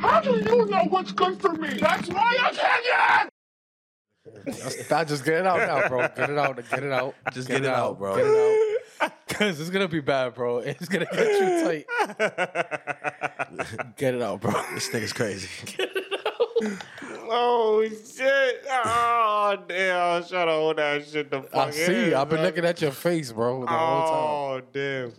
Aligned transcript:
How 0.00 0.20
do 0.20 0.30
you 0.30 0.66
know 0.66 0.84
what's 0.88 1.12
good 1.12 1.40
for 1.40 1.52
me? 1.52 1.78
That's 1.78 2.08
my 2.10 2.38
opinion! 2.50 3.28
Nah, 4.90 5.04
just 5.04 5.24
get 5.24 5.34
it 5.34 5.46
out 5.46 5.58
now, 5.58 5.88
bro. 5.88 6.08
Get 6.08 6.30
it 6.30 6.38
out. 6.38 6.56
Get 6.56 6.82
it 6.84 6.92
out. 6.92 7.14
Just 7.32 7.48
get 7.48 7.64
it 7.64 7.70
out, 7.70 7.98
bro. 7.98 8.16
Get 8.16 8.26
it 8.26 8.36
out. 9.02 9.12
Cause 9.28 9.60
it's 9.60 9.70
gonna 9.70 9.88
be 9.88 10.00
bad, 10.00 10.34
bro. 10.34 10.58
It's 10.58 10.88
gonna 10.88 11.06
get 11.06 11.26
you 11.26 11.64
tight. 11.64 11.86
get 13.96 14.14
it 14.14 14.22
out, 14.22 14.40
bro. 14.40 14.52
This 14.74 14.88
nigga's 14.90 15.12
crazy. 15.12 15.48
Oh 17.34 17.82
shit! 17.88 18.64
Oh 18.68 19.56
damn! 19.66 20.22
I 20.22 20.26
should 20.26 20.36
have 20.36 20.48
hold 20.48 20.76
that 20.76 21.08
shit 21.08 21.30
the 21.30 21.40
fuck 21.40 21.68
I 21.68 21.70
see. 21.70 22.08
in, 22.08 22.14
I've 22.14 22.28
been 22.28 22.42
looking 22.42 22.66
at 22.66 22.80
your 22.82 22.90
face, 22.90 23.32
bro, 23.32 23.62
the 23.62 23.68
whole 23.68 24.02
time. 24.02 24.12
Oh 24.12 24.60
damn! 24.70 25.12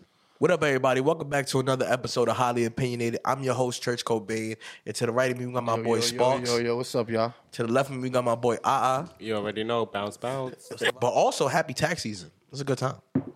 What 0.43 0.51
up, 0.51 0.61
everybody? 0.61 0.99
Welcome 0.99 1.29
back 1.29 1.45
to 1.45 1.61
another 1.61 1.85
episode 1.85 2.27
of 2.27 2.35
Highly 2.35 2.65
Opinionated. 2.65 3.21
I'm 3.23 3.43
your 3.43 3.53
host, 3.53 3.81
Church 3.81 4.03
Cobain. 4.03 4.57
And 4.85 4.93
to 4.93 5.05
the 5.05 5.11
right 5.13 5.31
of 5.31 5.38
me, 5.38 5.45
we 5.45 5.53
got 5.53 5.63
my 5.63 5.81
boy 5.81 5.95
yo, 5.95 6.01
Sparks. 6.01 6.49
Yo, 6.49 6.57
yo, 6.57 6.63
yo, 6.65 6.75
what's 6.75 6.93
up, 6.95 7.09
y'all? 7.09 7.34
To 7.53 7.63
the 7.63 7.71
left 7.71 7.89
of 7.89 7.95
me, 7.95 8.01
we 8.01 8.09
got 8.09 8.25
my 8.25 8.35
boy 8.35 8.57
Ah 8.61 9.07
You 9.20 9.37
already 9.37 9.63
know, 9.63 9.85
bounce, 9.85 10.17
bounce. 10.17 10.70
But 10.99 11.07
also, 11.07 11.48
happy 11.48 11.73
tax 11.73 12.01
season. 12.01 12.29
It's 12.51 12.59
a 12.59 12.65
good 12.65 12.77
time. 12.77 12.95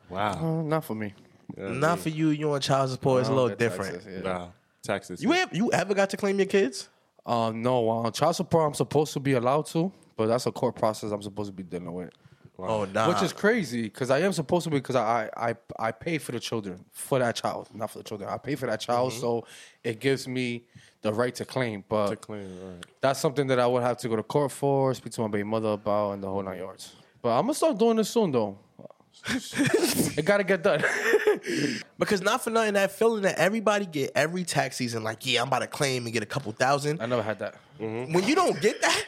Wow. 0.10 0.34
Uh, 0.34 0.64
not 0.64 0.84
for 0.84 0.96
me. 0.96 1.14
Not 1.56 2.00
for 2.00 2.10
you. 2.10 2.32
You 2.32 2.52
on 2.52 2.60
child 2.60 2.90
support. 2.90 3.22
It's 3.22 3.30
a 3.30 3.32
little 3.32 3.48
don't 3.48 3.58
different. 3.58 3.94
taxes, 3.94 4.22
yeah. 4.26 4.30
Wow. 4.30 4.54
Texas. 4.84 5.22
You 5.22 5.32
ever, 5.32 5.56
you 5.56 5.72
ever 5.72 5.94
got 5.94 6.10
to 6.10 6.18
claim 6.18 6.38
your 6.38 6.46
kids? 6.46 6.90
Uh, 7.26 7.54
no, 7.56 7.90
uh, 7.90 8.12
child 8.12 8.36
support 8.36 8.68
I'm 8.68 8.74
supposed 8.74 9.14
to 9.14 9.22
be 9.22 9.32
allowed 9.32 9.68
to, 9.68 9.94
but 10.18 10.26
that's 10.28 10.46
a 10.46 10.52
court 10.52 10.76
process 10.76 11.14
I'm 11.14 11.22
supposed 11.22 11.52
to 11.52 11.54
be 11.54 11.64
dealing 11.64 11.94
with. 11.94 12.12
Oh, 12.60 12.86
nah. 12.86 13.08
Which 13.08 13.22
is 13.22 13.34
crazy 13.34 13.84
because 13.84 14.10
I 14.10 14.20
am 14.20 14.34
supposed 14.34 14.64
to 14.64 14.70
be 14.72 14.78
because 14.78 14.96
I, 14.96 15.30
I 15.38 15.56
I 15.78 15.92
pay 15.92 16.18
for 16.18 16.32
the 16.32 16.40
children 16.40 16.84
for 16.92 17.20
that 17.20 17.36
child, 17.36 17.70
not 17.74 17.92
for 17.92 18.00
the 18.00 18.04
children. 18.04 18.30
I 18.30 18.38
pay 18.38 18.56
for 18.56 18.66
that 18.66 18.80
child, 18.80 19.12
mm-hmm. 19.12 19.22
so 19.22 19.46
it 19.84 20.00
gives 20.00 20.28
me 20.28 20.64
the 21.02 21.14
right 21.14 21.36
to 21.36 21.46
claim. 21.46 21.84
But 21.88 22.22
clean, 22.22 22.50
right. 22.64 22.86
that's 23.00 23.20
something 23.20 23.48
that 23.48 23.60
I 23.60 23.68
would 23.68 23.84
have 23.84 23.98
to 24.00 24.10
go 24.10 24.16
to 24.16 24.24
court 24.24 24.52
for, 24.52 24.94
speak 24.96 25.14
to 25.14 25.22
my 25.22 25.28
baby 25.28 25.44
mother 25.44 25.70
about, 25.70 26.14
and 26.14 26.24
the 26.24 26.28
whole 26.28 26.42
nine 26.42 26.58
yards. 26.58 26.96
But 27.22 27.38
I'm 27.38 27.44
gonna 27.44 27.54
start 27.54 27.78
doing 27.78 27.98
this 27.98 28.10
soon, 28.10 28.32
though. 28.32 28.58
it 29.30 30.26
gotta 30.26 30.44
get 30.44 30.64
done. 30.64 30.84
Because 32.00 32.22
not 32.22 32.44
for 32.44 32.50
nothing, 32.50 32.74
that 32.74 32.92
feeling 32.92 33.24
that 33.24 33.38
everybody 33.38 33.86
get 33.86 34.12
every 34.16 34.44
tax 34.44 34.76
season, 34.76 35.04
like, 35.04 35.26
yeah, 35.26 35.42
I'm 35.42 35.48
about 35.48 35.60
to 35.60 35.68
claim 35.68 36.06
and 36.06 36.14
get 36.14 36.24
a 36.24 36.28
couple 36.28 36.52
thousand. 36.52 37.02
I 37.02 37.06
never 37.06 37.24
had 37.24 37.40
that. 37.40 37.56
When 37.78 38.24
you 38.24 38.36
don't 38.36 38.60
get 38.62 38.82
that, 38.82 39.04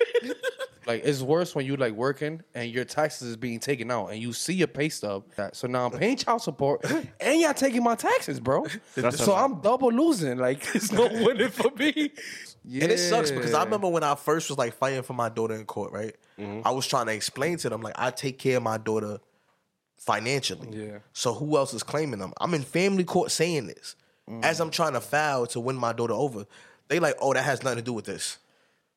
Like 0.89 1.05
it's 1.05 1.21
worse 1.21 1.53
when 1.53 1.67
you 1.67 1.77
like 1.77 1.93
working 1.93 2.41
and 2.55 2.71
your 2.71 2.83
taxes 2.83 3.27
is 3.29 3.37
being 3.37 3.59
taken 3.59 3.91
out 3.91 4.07
and 4.07 4.19
you 4.19 4.33
see 4.33 4.55
your 4.55 4.67
pay 4.67 4.89
stub. 4.89 5.23
That 5.35 5.55
so 5.55 5.67
now 5.67 5.85
I'm 5.85 5.91
paying 5.91 6.17
child 6.17 6.41
support 6.41 6.83
and 7.19 7.39
y'all 7.39 7.53
taking 7.53 7.83
my 7.83 7.93
taxes, 7.93 8.39
bro. 8.39 8.65
so 9.11 9.35
I'm 9.35 9.61
double 9.61 9.91
losing. 9.91 10.39
Like 10.39 10.63
it's 10.73 10.91
no 10.91 11.07
winning 11.23 11.49
for 11.49 11.69
me. 11.77 12.11
Yeah. 12.65 12.83
And 12.85 12.91
it 12.91 12.97
sucks 12.97 13.29
because 13.29 13.53
I 13.53 13.63
remember 13.63 13.87
when 13.87 14.01
I 14.03 14.15
first 14.15 14.49
was 14.49 14.57
like 14.57 14.73
fighting 14.73 15.03
for 15.03 15.13
my 15.13 15.29
daughter 15.29 15.53
in 15.53 15.65
court, 15.65 15.91
right? 15.91 16.15
Mm-hmm. 16.39 16.67
I 16.67 16.71
was 16.71 16.87
trying 16.87 17.05
to 17.05 17.13
explain 17.13 17.57
to 17.59 17.69
them 17.69 17.81
like 17.81 17.93
I 17.95 18.09
take 18.09 18.39
care 18.39 18.57
of 18.57 18.63
my 18.63 18.79
daughter 18.79 19.19
financially. 19.97 20.87
Yeah. 20.87 20.97
So 21.13 21.35
who 21.35 21.55
else 21.55 21.71
is 21.75 21.83
claiming 21.83 22.17
them? 22.19 22.33
I'm 22.41 22.55
in 22.55 22.63
family 22.63 23.03
court 23.03 23.29
saying 23.29 23.67
this 23.67 23.95
Mm. 24.29 24.43
as 24.43 24.59
I'm 24.59 24.69
trying 24.69 24.93
to 24.93 25.01
file 25.01 25.47
to 25.47 25.59
win 25.59 25.75
my 25.75 25.91
daughter 25.91 26.13
over. 26.13 26.45
They 26.87 26.99
like, 26.99 27.15
oh, 27.19 27.33
that 27.33 27.43
has 27.43 27.63
nothing 27.63 27.77
to 27.77 27.83
do 27.83 27.93
with 27.93 28.05
this. 28.05 28.37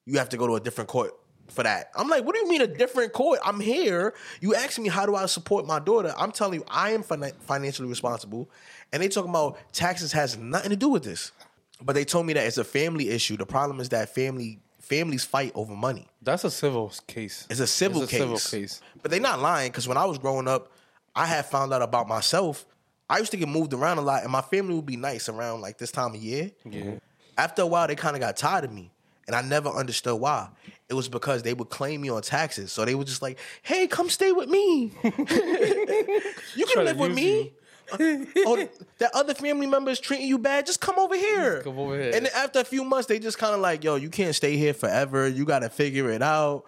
You 0.05 0.19
have 0.19 0.29
to 0.31 0.37
go 0.37 0.47
to 0.47 0.57
a 0.57 0.61
different 0.61 0.89
court 0.89 1.13
for 1.53 1.63
that. 1.63 1.91
I'm 1.95 2.09
like, 2.09 2.25
what 2.25 2.35
do 2.35 2.41
you 2.41 2.49
mean 2.49 2.61
a 2.63 2.67
different 2.67 3.13
court? 3.13 3.39
I'm 3.45 3.61
here. 3.61 4.15
You 4.41 4.55
ask 4.55 4.79
me 4.79 4.89
how 4.89 5.07
do 5.07 5.15
I 5.15 5.27
support 5.27 5.67
my 5.67 5.79
daughter? 5.79 6.15
I'm 6.17 6.33
telling 6.33 6.61
you, 6.61 6.65
I 6.69 6.91
am 6.93 7.03
fin- 7.03 7.33
financially 7.41 7.89
responsible, 7.89 8.51
and 8.93 9.03
they 9.03 9.09
talking 9.09 9.31
about 9.31 9.59
taxes 9.73 10.13
has 10.13 10.37
nothing 10.37 10.71
to 10.71 10.77
do 10.77 10.89
with 10.89 11.05
this. 11.05 11.33
But 11.81 11.95
they 11.95 12.05
told 12.05 12.27
me 12.27 12.33
that 12.35 12.47
it's 12.47 12.59
a 12.59 12.65
family 12.65 13.09
issue. 13.11 13.37
The 13.37 13.47
problem 13.47 13.81
is 13.81 13.89
that 13.91 14.15
family 14.15 14.61
families 14.81 15.25
fight 15.25 15.53
over 15.55 15.75
money. 15.75 16.07
That's 16.23 16.45
a 16.45 16.51
civil 16.51 16.93
case. 17.07 17.47
It's 17.51 17.61
a 17.61 17.67
civil 17.67 18.03
It's 18.03 18.13
a 18.13 18.17
case. 18.17 18.21
civil 18.21 18.39
case. 18.63 18.81
But 19.03 19.11
they're 19.11 19.21
not 19.21 19.41
lying 19.41 19.71
because 19.71 19.89
when 19.89 19.97
I 19.97 20.05
was 20.05 20.19
growing 20.19 20.47
up, 20.49 20.71
I 21.15 21.27
had 21.27 21.47
found 21.47 21.73
out 21.73 21.83
about 21.83 22.07
myself. 22.09 22.65
I 23.11 23.19
used 23.19 23.31
to 23.33 23.37
get 23.37 23.49
moved 23.49 23.73
around 23.75 23.99
a 23.99 24.03
lot, 24.03 24.23
and 24.23 24.31
my 24.31 24.43
family 24.43 24.75
would 24.75 24.87
be 24.87 24.97
nice 24.97 25.29
around 25.29 25.61
like 25.61 25.77
this 25.79 25.91
time 25.91 26.15
of 26.15 26.23
year. 26.23 26.51
Yeah. 26.65 26.95
After 27.37 27.63
a 27.63 27.67
while, 27.67 27.87
they 27.89 27.97
kind 27.97 28.15
of 28.15 28.21
got 28.21 28.37
tired 28.37 28.65
of 28.65 28.73
me, 28.73 28.92
and 29.27 29.37
I 29.37 29.43
never 29.43 29.69
understood 29.69 30.21
why. 30.21 30.49
It 30.89 30.95
was 30.95 31.09
because 31.09 31.43
they 31.43 31.55
would 31.55 31.71
claim 31.71 32.01
me 32.03 32.11
on 32.11 32.23
taxes, 32.23 32.73
so 32.73 32.85
they 32.85 32.95
were 32.95 33.05
just 33.05 33.23
like, 33.23 33.39
"Hey, 33.63 33.87
come 33.87 34.09
stay 34.11 34.33
with 34.33 34.49
me. 34.49 34.93
you 35.03 35.11
can 35.11 35.27
Trying 35.27 36.67
to 36.67 36.83
live 36.83 36.99
with 36.99 37.11
use 37.11 37.17
me." 37.17 37.53
Uh, 37.91 38.25
oh, 38.47 38.69
that 38.99 39.11
other 39.15 39.35
family 39.35 39.67
member 39.67 39.91
is 39.91 40.01
treating 40.01 40.27
you 40.27 40.39
bad. 40.39 40.65
Just 40.65 40.81
come 40.81 40.99
over 40.99 41.15
here. 41.15 41.63
Come 41.63 41.79
over 41.79 41.95
here. 41.95 42.13
And 42.15 42.25
then 42.27 42.33
after 42.35 42.61
a 42.61 42.65
few 42.65 42.85
months, 42.85 43.07
they 43.07 43.19
just 43.19 43.39
kind 43.39 43.55
of 43.55 43.61
like, 43.61 43.85
"Yo, 43.85 43.97
you 43.97 44.09
can't 44.09 44.35
stay 44.35 44.57
here 44.57 44.73
forever. 44.75 45.29
You 45.29 45.45
got 45.45 45.61
to 45.61 45.69
figure 45.69 46.11
it 46.11 46.23
out." 46.23 46.65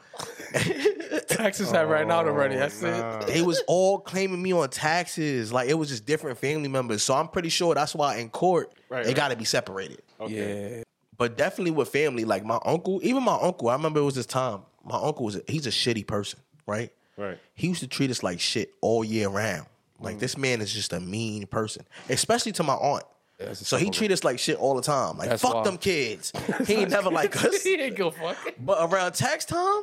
Taxes 1.28 1.70
have 1.70 1.88
ran 1.88 2.10
out 2.10 2.26
already. 2.26 2.56
That's 2.56 2.82
oh, 2.82 3.20
it. 3.20 3.26
they 3.26 3.42
was 3.42 3.62
all 3.66 3.98
claiming 4.00 4.42
me 4.42 4.52
on 4.52 4.68
taxes. 4.70 5.52
Like 5.52 5.68
it 5.68 5.74
was 5.74 5.88
just 5.88 6.06
different 6.06 6.38
family 6.38 6.68
members. 6.68 7.02
So 7.02 7.14
I'm 7.14 7.28
pretty 7.28 7.48
sure 7.48 7.74
that's 7.74 7.94
why 7.94 8.16
in 8.16 8.30
court 8.30 8.72
Right, 8.88 9.02
they 9.04 9.10
right. 9.10 9.16
got 9.16 9.28
to 9.28 9.36
be 9.36 9.44
separated. 9.44 10.02
Yeah. 10.28 10.82
But 11.16 11.36
definitely 11.36 11.70
with 11.72 11.88
family, 11.88 12.24
like 12.24 12.44
my 12.44 12.58
uncle, 12.64 13.00
even 13.02 13.22
my 13.22 13.38
uncle. 13.40 13.68
I 13.68 13.74
remember 13.74 14.00
it 14.00 14.04
was 14.04 14.14
this 14.14 14.26
time. 14.26 14.62
My 14.84 14.96
uncle 14.96 15.24
was 15.24 15.36
a, 15.36 15.42
he's 15.46 15.66
a 15.66 15.70
shitty 15.70 16.06
person, 16.06 16.40
right? 16.66 16.90
Right. 17.16 17.38
He 17.54 17.68
used 17.68 17.80
to 17.80 17.86
treat 17.86 18.10
us 18.10 18.22
like 18.22 18.40
shit 18.40 18.72
all 18.80 19.04
year 19.04 19.28
round. 19.28 19.66
Mm. 20.00 20.04
Like 20.04 20.18
this 20.18 20.36
man 20.36 20.60
is 20.60 20.72
just 20.72 20.92
a 20.92 21.00
mean 21.00 21.46
person, 21.46 21.86
especially 22.08 22.52
to 22.52 22.62
my 22.62 22.74
aunt. 22.74 23.04
a 23.38 23.54
so 23.54 23.76
he 23.76 23.90
treat 23.90 24.10
us 24.10 24.24
like 24.24 24.38
shit 24.38 24.56
all 24.58 24.74
the 24.74 24.82
time. 24.82 25.16
Like 25.18 25.28
That's 25.28 25.42
fuck 25.42 25.54
wild. 25.54 25.66
them 25.66 25.78
kids. 25.78 26.32
He 26.66 26.74
ain't 26.74 26.90
never 26.90 27.10
like 27.20 27.42
us. 27.44 27.62
he 27.62 27.80
ain't 27.80 27.96
go 27.96 28.10
fuck. 28.10 28.36
But 28.58 28.78
around 28.90 29.12
tax 29.12 29.44
time, 29.44 29.82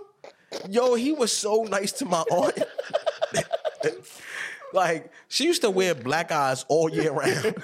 yo, 0.69 0.95
he 0.95 1.13
was 1.13 1.31
so 1.31 1.63
nice 1.63 1.93
to 1.93 2.05
my 2.05 2.21
aunt. 2.29 2.61
like 4.73 5.11
she 5.27 5.45
used 5.45 5.61
to 5.61 5.69
wear 5.69 5.95
black 5.95 6.31
eyes 6.31 6.65
all 6.67 6.89
year 6.89 7.11
round. 7.11 7.55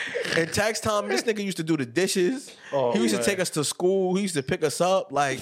and 0.36 0.52
tax 0.52 0.80
time, 0.80 1.08
this 1.08 1.22
nigga 1.22 1.42
used 1.42 1.56
to 1.58 1.62
do 1.62 1.76
the 1.76 1.86
dishes. 1.86 2.54
Oh, 2.72 2.92
he 2.92 3.00
used 3.00 3.14
man. 3.14 3.22
to 3.22 3.30
take 3.30 3.40
us 3.40 3.50
to 3.50 3.64
school. 3.64 4.14
He 4.14 4.22
used 4.22 4.34
to 4.34 4.42
pick 4.42 4.62
us 4.62 4.80
up. 4.80 5.12
Like 5.12 5.40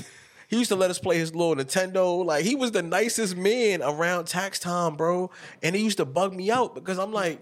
he 0.48 0.56
used 0.56 0.70
to 0.70 0.76
let 0.76 0.90
us 0.90 0.98
play 0.98 1.18
his 1.18 1.34
little 1.34 1.56
Nintendo. 1.56 2.24
Like 2.24 2.44
he 2.44 2.54
was 2.54 2.70
the 2.70 2.82
nicest 2.82 3.36
man 3.36 3.82
around 3.82 4.26
tax 4.26 4.58
time, 4.58 4.96
bro. 4.96 5.30
And 5.62 5.74
he 5.74 5.82
used 5.82 5.98
to 5.98 6.04
bug 6.04 6.34
me 6.34 6.50
out 6.50 6.74
because 6.74 6.98
I'm 6.98 7.12
like, 7.12 7.40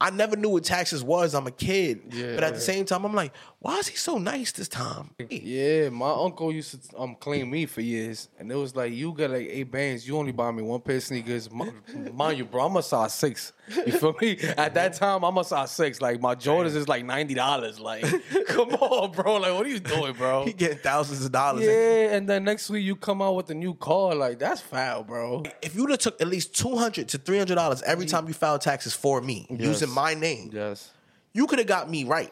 I 0.00 0.10
never 0.10 0.36
knew 0.36 0.50
what 0.50 0.64
taxes 0.64 1.02
was. 1.02 1.34
I'm 1.34 1.46
a 1.46 1.50
kid. 1.50 2.12
Yeah. 2.12 2.34
But 2.34 2.44
at 2.44 2.54
the 2.54 2.60
same 2.60 2.84
time, 2.84 3.04
I'm 3.04 3.14
like, 3.14 3.32
why 3.64 3.78
is 3.78 3.88
he 3.88 3.96
so 3.96 4.18
nice 4.18 4.52
this 4.52 4.68
time? 4.68 5.10
Yeah, 5.30 5.88
my 5.88 6.10
uncle 6.10 6.52
used 6.52 6.90
to 6.90 6.98
um 7.00 7.14
claim 7.14 7.50
me 7.50 7.64
for 7.64 7.80
years, 7.80 8.28
and 8.38 8.52
it 8.52 8.56
was 8.56 8.76
like 8.76 8.92
you 8.92 9.12
got 9.14 9.30
like 9.30 9.48
eight 9.50 9.70
bands, 9.70 10.06
you 10.06 10.18
only 10.18 10.32
buy 10.32 10.50
me 10.50 10.62
one 10.62 10.80
pair 10.82 10.96
of 10.96 11.02
sneakers. 11.02 11.50
Mi- 11.50 11.72
Mind 12.12 12.36
you, 12.36 12.44
bro, 12.44 12.66
I'm 12.66 12.76
a 12.76 12.82
size 12.82 13.14
six. 13.14 13.52
You 13.86 13.92
feel 13.92 14.14
me? 14.20 14.38
At 14.58 14.74
that 14.74 14.92
time, 14.92 15.24
I'm 15.24 15.38
a 15.38 15.44
size 15.44 15.70
six. 15.70 16.02
Like 16.02 16.20
my 16.20 16.34
Jordans 16.34 16.76
is 16.76 16.88
like 16.88 17.06
ninety 17.06 17.32
dollars. 17.32 17.80
Like, 17.80 18.04
come 18.48 18.70
on, 18.74 19.12
bro. 19.12 19.36
Like, 19.36 19.54
what 19.54 19.64
are 19.64 19.70
you 19.70 19.80
doing, 19.80 20.12
bro? 20.12 20.44
He 20.44 20.52
getting 20.52 20.78
thousands 20.78 21.24
of 21.24 21.32
dollars. 21.32 21.64
Yeah, 21.64 22.14
and 22.14 22.28
then 22.28 22.44
next 22.44 22.68
week 22.68 22.84
you 22.84 22.94
come 22.96 23.22
out 23.22 23.34
with 23.34 23.48
a 23.48 23.54
new 23.54 23.72
car. 23.74 24.14
Like, 24.14 24.38
that's 24.38 24.60
foul, 24.60 25.04
bro. 25.04 25.42
if 25.62 25.74
you'd 25.74 25.88
have 25.88 26.00
took 26.00 26.20
at 26.20 26.28
least 26.28 26.54
two 26.54 26.76
hundred 26.76 27.08
to 27.08 27.16
three 27.18 27.38
hundred 27.38 27.54
dollars 27.54 27.80
every 27.82 28.04
time 28.04 28.28
you 28.28 28.34
filed 28.34 28.60
taxes 28.60 28.92
for 28.94 29.22
me 29.22 29.46
using 29.50 29.88
my 29.88 30.12
name, 30.12 30.50
Yes. 30.52 30.90
you 31.32 31.46
could 31.46 31.58
have 31.58 31.68
got 31.68 31.88
me 31.90 32.04
right 32.04 32.30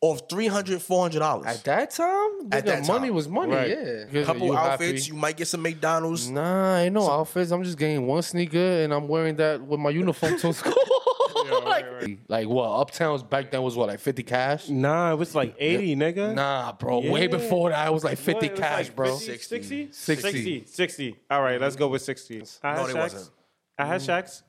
off 0.00 0.22
300 0.28 0.80
400 0.82 1.18
dollars. 1.18 1.46
At 1.46 1.64
that 1.64 1.90
time, 1.90 2.06
At 2.52 2.64
nigga, 2.64 2.66
that 2.66 2.86
money 2.86 3.08
time. 3.08 3.14
was 3.14 3.28
money. 3.28 3.52
Right. 3.54 3.68
Yeah. 3.68 4.20
A 4.20 4.24
couple 4.24 4.46
You 4.48 4.56
outfits, 4.56 5.02
happy? 5.06 5.14
you 5.14 5.20
might 5.20 5.36
get 5.36 5.48
some 5.48 5.62
McDonald's. 5.62 6.30
Nah, 6.30 6.76
ain't 6.78 6.94
no 6.94 7.10
outfits. 7.10 7.50
I'm 7.50 7.62
just 7.64 7.78
getting 7.78 8.06
one 8.06 8.22
sneaker 8.22 8.58
and 8.58 8.92
I'm 8.92 9.08
wearing 9.08 9.36
that 9.36 9.60
with 9.60 9.80
my 9.80 9.90
uniform 9.90 10.38
to 10.38 10.52
school. 10.52 10.72
like, 11.64 11.86
like 12.28 12.48
what? 12.48 12.68
Uptown's 12.80 13.22
back 13.22 13.50
then 13.50 13.62
was 13.62 13.76
what, 13.76 13.88
like 13.88 14.00
50 14.00 14.22
cash? 14.22 14.68
Nah, 14.68 15.12
it 15.12 15.16
was 15.16 15.34
like 15.34 15.54
80, 15.58 15.96
nigga. 15.96 16.34
Nah, 16.34 16.72
bro. 16.72 17.00
Way 17.10 17.22
Yeah. 17.22 17.26
before 17.28 17.70
that, 17.70 17.86
it 17.88 17.92
was 17.92 18.04
like 18.04 18.18
50 18.18 18.32
What? 18.34 18.44
It 18.44 18.50
was 18.52 18.60
cash, 18.60 18.86
like 18.86 18.96
bro. 18.96 19.16
50, 19.16 19.24
60. 19.32 19.88
60? 19.92 19.92
60. 19.92 20.30
60. 20.30 20.64
60. 20.66 21.16
All 21.30 21.42
right, 21.42 21.60
let's 21.60 21.76
go 21.76 21.88
with 21.88 22.02
60. 22.02 22.42
I 22.62 22.74
No, 22.74 22.80
had 22.80 22.88
they 22.88 22.92
Shaqs. 22.92 22.98
wasn't. 23.00 23.30
I 23.78 23.86
had 23.86 24.00
mm. 24.00 24.06
Shaqs. 24.22 24.42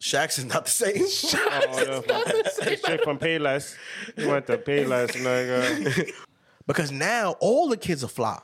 Shaq's 0.00 0.38
is 0.38 0.44
not 0.46 0.64
the 0.64 0.70
same. 0.70 0.96
Oh, 1.62 2.02
yeah. 2.08 2.74
Shit 2.76 3.04
from 3.04 3.18
Payless. 3.18 3.76
He 4.16 4.26
went 4.26 4.46
to 4.46 4.56
Payless, 4.58 5.10
nigga. 5.12 6.10
because 6.66 6.90
now 6.90 7.36
all 7.40 7.68
the 7.68 7.76
kids 7.76 8.02
are 8.02 8.08
fly. 8.08 8.38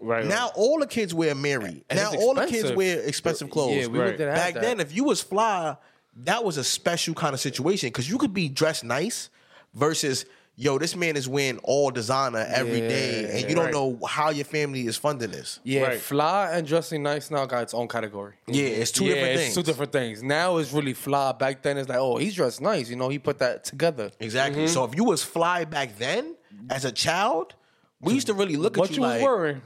Right. 0.00 0.24
Now 0.26 0.50
all 0.56 0.78
the 0.80 0.86
kids 0.86 1.14
wear 1.14 1.34
Amiri. 1.34 1.84
And 1.90 1.98
now 1.98 2.12
all 2.14 2.34
the 2.34 2.46
kids 2.46 2.72
wear 2.72 3.00
expensive 3.02 3.50
clothes. 3.50 3.76
Yeah, 3.76 3.86
we 3.86 3.98
Right. 3.98 4.16
didn't 4.16 4.34
Back 4.34 4.54
that. 4.54 4.62
then, 4.62 4.80
if 4.80 4.94
you 4.94 5.04
was 5.04 5.20
fly, 5.22 5.76
that 6.24 6.42
was 6.44 6.56
a 6.56 6.64
special 6.64 7.14
kind 7.14 7.34
of 7.34 7.40
situation 7.40 7.88
because 7.88 8.08
you 8.10 8.18
could 8.18 8.34
be 8.34 8.48
dressed 8.48 8.82
nice 8.84 9.30
versus 9.74 10.24
yo, 10.62 10.78
this 10.78 10.94
man 10.94 11.16
is 11.16 11.28
wearing 11.28 11.58
all 11.64 11.90
designer 11.90 12.46
every 12.48 12.80
day, 12.80 13.28
and 13.32 13.48
you 13.48 13.54
don't 13.56 13.64
Right. 13.66 13.74
know 13.74 13.98
how 14.06 14.30
your 14.30 14.44
family 14.44 14.86
is 14.86 14.96
funding 14.96 15.32
this. 15.32 15.58
Yeah, 15.64 15.82
Right. 15.82 16.00
fly 16.00 16.52
and 16.52 16.66
dressing 16.66 17.02
nice 17.02 17.30
now 17.32 17.44
got 17.46 17.64
its 17.64 17.74
own 17.74 17.88
category. 17.88 18.34
Yeah, 18.46 18.66
it's 18.66 18.92
two 18.92 19.04
yeah, 19.06 19.14
different 19.14 19.32
it's 19.34 19.42
things. 19.42 19.54
two 19.56 19.62
different 19.64 19.92
things. 19.92 20.22
Now 20.22 20.58
it's 20.58 20.72
really 20.72 20.94
fly. 20.94 21.32
Back 21.32 21.62
then 21.62 21.78
it's 21.78 21.88
like, 21.88 21.98
oh, 21.98 22.16
he's 22.16 22.34
dressed 22.34 22.60
nice. 22.60 22.88
You 22.88 22.96
know, 22.96 23.08
he 23.08 23.18
put 23.18 23.38
that 23.40 23.64
together. 23.64 24.12
Exactly. 24.20 24.62
Mm-hmm. 24.64 24.72
So 24.72 24.84
if 24.84 24.94
you 24.94 25.02
was 25.04 25.22
fly 25.24 25.64
back 25.64 25.98
then 25.98 26.36
as 26.70 26.84
a 26.84 26.92
child, 26.92 27.54
we 28.00 28.14
used 28.14 28.28
to 28.28 28.34
really 28.34 28.56
look 28.56 28.76
What 28.76 28.90
at 28.90 28.96
you 28.96 29.02
you, 29.02 29.08
was 29.08 29.10
like, 29.20 29.22
wearing? 29.22 29.62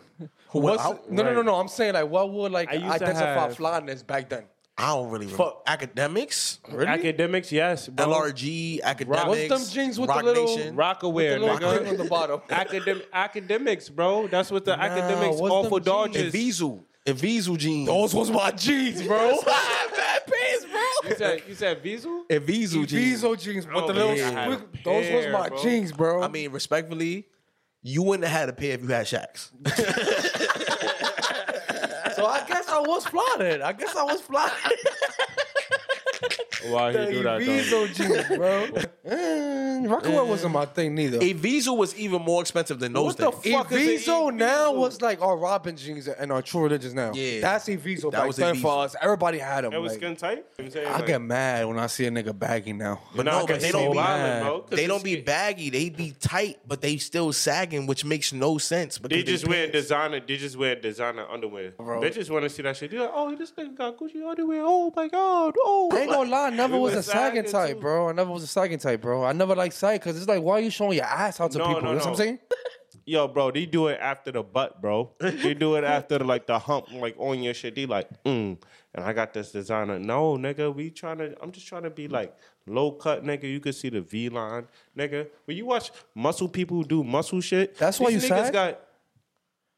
Who 0.50 0.60
What's- 0.60 0.82
out? 0.82 1.10
no, 1.10 1.22
no, 1.24 1.34
no, 1.34 1.42
no. 1.42 1.56
I'm 1.56 1.68
saying 1.68 1.92
like, 1.94 2.08
what 2.08 2.30
would 2.32 2.52
like 2.52 2.70
I 2.70 2.74
used 2.74 3.02
identify 3.02 3.34
have- 3.34 3.56
flyness 3.56 4.02
back 4.02 4.30
then? 4.30 4.44
I 4.78 4.88
don't 4.88 5.10
really 5.10 5.26
remember. 5.26 5.44
Fuck. 5.44 5.66
Akademiks, 5.66 6.58
Really? 6.70 6.86
Akademiks, 6.86 7.50
yes, 7.50 7.88
bro. 7.88 8.06
LRG, 8.08 8.82
Akademiks. 8.82 9.26
What's 9.26 9.48
them 9.48 9.74
jeans 9.74 9.98
with 9.98 10.10
the 10.10 10.22
little- 10.22 10.56
Nation. 10.56 10.76
Rocawear, 10.76 11.12
With 11.40 11.60
the 11.60 11.66
little 11.66 11.88
on 11.88 11.96
the 11.96 12.04
bottom. 12.04 12.40
Academ- 12.50 13.08
Akademiks, 13.10 13.90
bro. 13.90 14.26
That's 14.26 14.50
what 14.50 14.66
the 14.66 14.76
Akademiks 14.76 15.38
what's 15.40 15.52
awful 15.52 15.80
them 15.80 15.84
dodges. 16.12 16.34
Evisu. 16.34 16.82
Evisu 17.06 17.56
jeans. 17.56 17.86
Those 17.86 18.14
was 18.14 18.30
my 18.30 18.50
jeans, 18.50 19.02
bro. 19.02 19.38
Bad 19.46 20.26
pants, 20.26 20.64
bro. 20.64 21.10
You 21.10 21.16
said 21.16 21.42
you 21.48 21.54
said 21.54 21.82
Visu? 21.82 22.26
Evisu 22.28 22.86
jeans. 22.86 22.90
Viso 22.90 23.34
jeans 23.36 23.66
with 23.66 23.76
oh, 23.76 23.86
the 23.86 23.94
little. 23.94 24.14
think 24.14 24.36
I 24.36 24.44
had 24.44 24.60
Those 24.84 25.12
was 25.12 25.26
my 25.32 25.48
bro. 25.48 25.62
jeans, 25.62 25.92
bro. 25.92 26.22
I 26.22 26.28
mean, 26.28 26.50
respectfully, 26.50 27.26
you 27.82 28.02
wouldn't 28.02 28.28
have 28.28 28.40
had 28.40 28.48
a 28.48 28.52
pair 28.52 28.72
if 28.72 28.82
you 28.82 28.88
had 28.88 29.06
Shaqs. 29.06 29.52
so 32.76 32.84
I 32.84 32.88
was 32.88 33.06
fly. 33.06 33.60
I 33.64 33.72
guess 33.72 33.96
I 33.96 34.02
was 34.04 34.20
fly. 34.20 34.50
Why 36.68 36.92
he 36.92 37.12
do 37.12 37.22
that 37.22 37.38
though? 37.38 37.44
Viso 37.44 37.86
jeans, 37.86 38.28
bro. 38.36 38.66
Rocawear 39.84 40.26
wasn't 40.26 40.52
my 40.52 40.64
thing 40.66 40.94
neither. 40.94 41.18
A 41.18 41.34
Evisu 41.34 41.76
was 41.76 41.94
even 41.96 42.22
more 42.22 42.40
expensive 42.40 42.78
than 42.78 42.92
those 42.92 43.04
What 43.04 43.16
the 43.16 43.30
things. 43.32 43.54
fuck 43.56 43.72
is 43.72 44.06
Eviso 44.06 44.28
an 44.30 44.36
now 44.38 44.72
Eviso? 44.72 44.76
was 44.76 45.00
like 45.02 45.20
our 45.22 45.36
Robin 45.36 45.76
jeans 45.76 46.08
and 46.08 46.32
our 46.32 46.42
True 46.42 46.62
Religions 46.62 46.94
now. 46.94 47.12
Yeah. 47.14 47.40
that's 47.40 47.66
Eviso 47.66 48.10
That 48.10 48.12
back 48.12 48.26
was 48.28 48.36
then 48.36 48.54
Eviso. 48.56 48.62
for 48.62 48.84
us. 48.84 48.96
Everybody 49.00 49.38
had 49.38 49.64
them. 49.64 49.72
It 49.72 49.78
was 49.78 49.92
like, 49.92 50.00
skin 50.00 50.16
tight. 50.16 50.44
I'm 50.58 50.70
saying, 50.70 50.86
I 50.86 50.92
like, 50.96 51.06
get 51.06 51.20
mad 51.20 51.66
when 51.66 51.78
I 51.78 51.86
see 51.86 52.06
a 52.06 52.10
nigga 52.10 52.36
bagging 52.38 52.78
now. 52.78 53.00
But 53.14 53.26
nah, 53.26 53.32
no, 53.32 53.44
I 53.44 53.46
but 53.46 53.60
they 53.60 53.72
don't 53.72 53.90
be 53.92 53.96
violent, 53.98 54.44
bro, 54.44 54.60
'cause 54.60 54.70
they 54.78 54.86
don't 54.86 55.04
be 55.04 55.20
baggy. 55.20 55.70
They 55.70 55.88
be 55.90 56.12
tight, 56.18 56.58
but 56.66 56.80
they 56.80 56.96
still 56.96 57.32
sagging, 57.32 57.86
which 57.86 58.04
makes 58.04 58.32
no 58.32 58.58
sense. 58.58 58.98
But 58.98 59.10
They 59.10 59.22
just 59.22 59.46
wear 59.46 59.66
designer. 59.70 60.20
They 60.26 60.36
just 60.36 60.56
wear 60.56 60.74
designer 60.76 61.26
underwear. 61.30 61.72
Bro. 61.72 62.00
Bitches 62.00 62.30
want 62.30 62.44
to 62.44 62.50
see 62.50 62.62
that 62.62 62.76
shit. 62.76 62.90
They're 62.90 63.00
like, 63.00 63.10
oh, 63.14 63.34
this 63.34 63.50
nigga 63.52 63.76
got 63.76 63.96
Gucci 63.98 64.26
underwear. 64.28 64.62
Oh 64.64 64.92
my 64.94 65.08
god. 65.08 65.54
Oh. 65.58 65.90
I 65.92 66.00
ain't 66.00 66.10
gonna 66.10 66.30
lie, 66.30 66.46
I 66.46 66.50
never 66.50 66.74
We 66.74 66.80
was 66.80 66.94
was 66.94 67.06
a 67.06 67.10
sagging 67.10 67.42
sagging, 67.46 67.52
type, 67.52 67.74
too. 67.76 67.80
bro. 67.80 68.08
I 68.08 68.12
never 68.12 68.30
was 68.30 68.42
a 68.42 68.46
sagging 68.46 68.78
type, 68.78 69.00
bro. 69.00 69.24
I 69.24 69.32
never 69.32 69.54
like 69.54 69.65
sag 69.72 70.00
because 70.00 70.16
it's 70.16 70.28
like, 70.28 70.42
why 70.42 70.54
are 70.58 70.60
you 70.60 70.70
showing 70.70 70.92
your 70.96 71.04
ass 71.06 71.40
out 71.40 71.52
to 71.52 71.58
No, 71.58 71.66
people? 71.66 71.82
no, 71.82 71.88
you 71.90 71.94
know 71.96 72.00
what 72.04 72.10
I'm 72.10 72.16
saying? 72.16 72.38
Yo, 73.08 73.28
bro, 73.28 73.50
they 73.52 73.66
do 73.66 73.86
it 73.86 73.98
after 74.00 74.32
the 74.32 74.42
butt, 74.42 74.80
bro. 74.82 75.12
They 75.20 75.54
do 75.54 75.76
it 75.76 75.84
after 75.84 76.18
like 76.18 76.46
the 76.46 76.58
hump, 76.58 76.90
like 76.92 77.14
on 77.18 77.40
your 77.42 77.54
shit. 77.54 77.76
They 77.76 77.86
like, 77.86 78.08
mm, 78.24 78.58
and 78.94 79.04
I 79.04 79.12
got 79.12 79.32
this 79.32 79.52
designer. 79.52 79.98
No, 80.00 80.36
nigga, 80.36 80.74
we 80.74 80.90
trying 80.90 81.18
to. 81.18 81.36
I'm 81.40 81.52
just 81.52 81.68
trying 81.68 81.84
to 81.84 81.90
be 81.90 82.08
like 82.08 82.34
low 82.66 82.90
cut, 82.90 83.22
nigga. 83.24 83.44
You 83.44 83.60
can 83.60 83.74
see 83.74 83.90
the 83.90 84.00
V 84.00 84.28
line, 84.28 84.66
nigga. 84.98 85.28
When 85.44 85.56
you 85.56 85.66
watch 85.66 85.92
muscle 86.16 86.48
people 86.48 86.82
do 86.82 87.04
muscle 87.04 87.40
shit, 87.40 87.76
That's 87.76 88.00
why 88.00 88.10
these 88.10 88.24
you 88.24 88.30
niggas 88.30 88.44
sag? 88.46 88.52
got. 88.52 88.80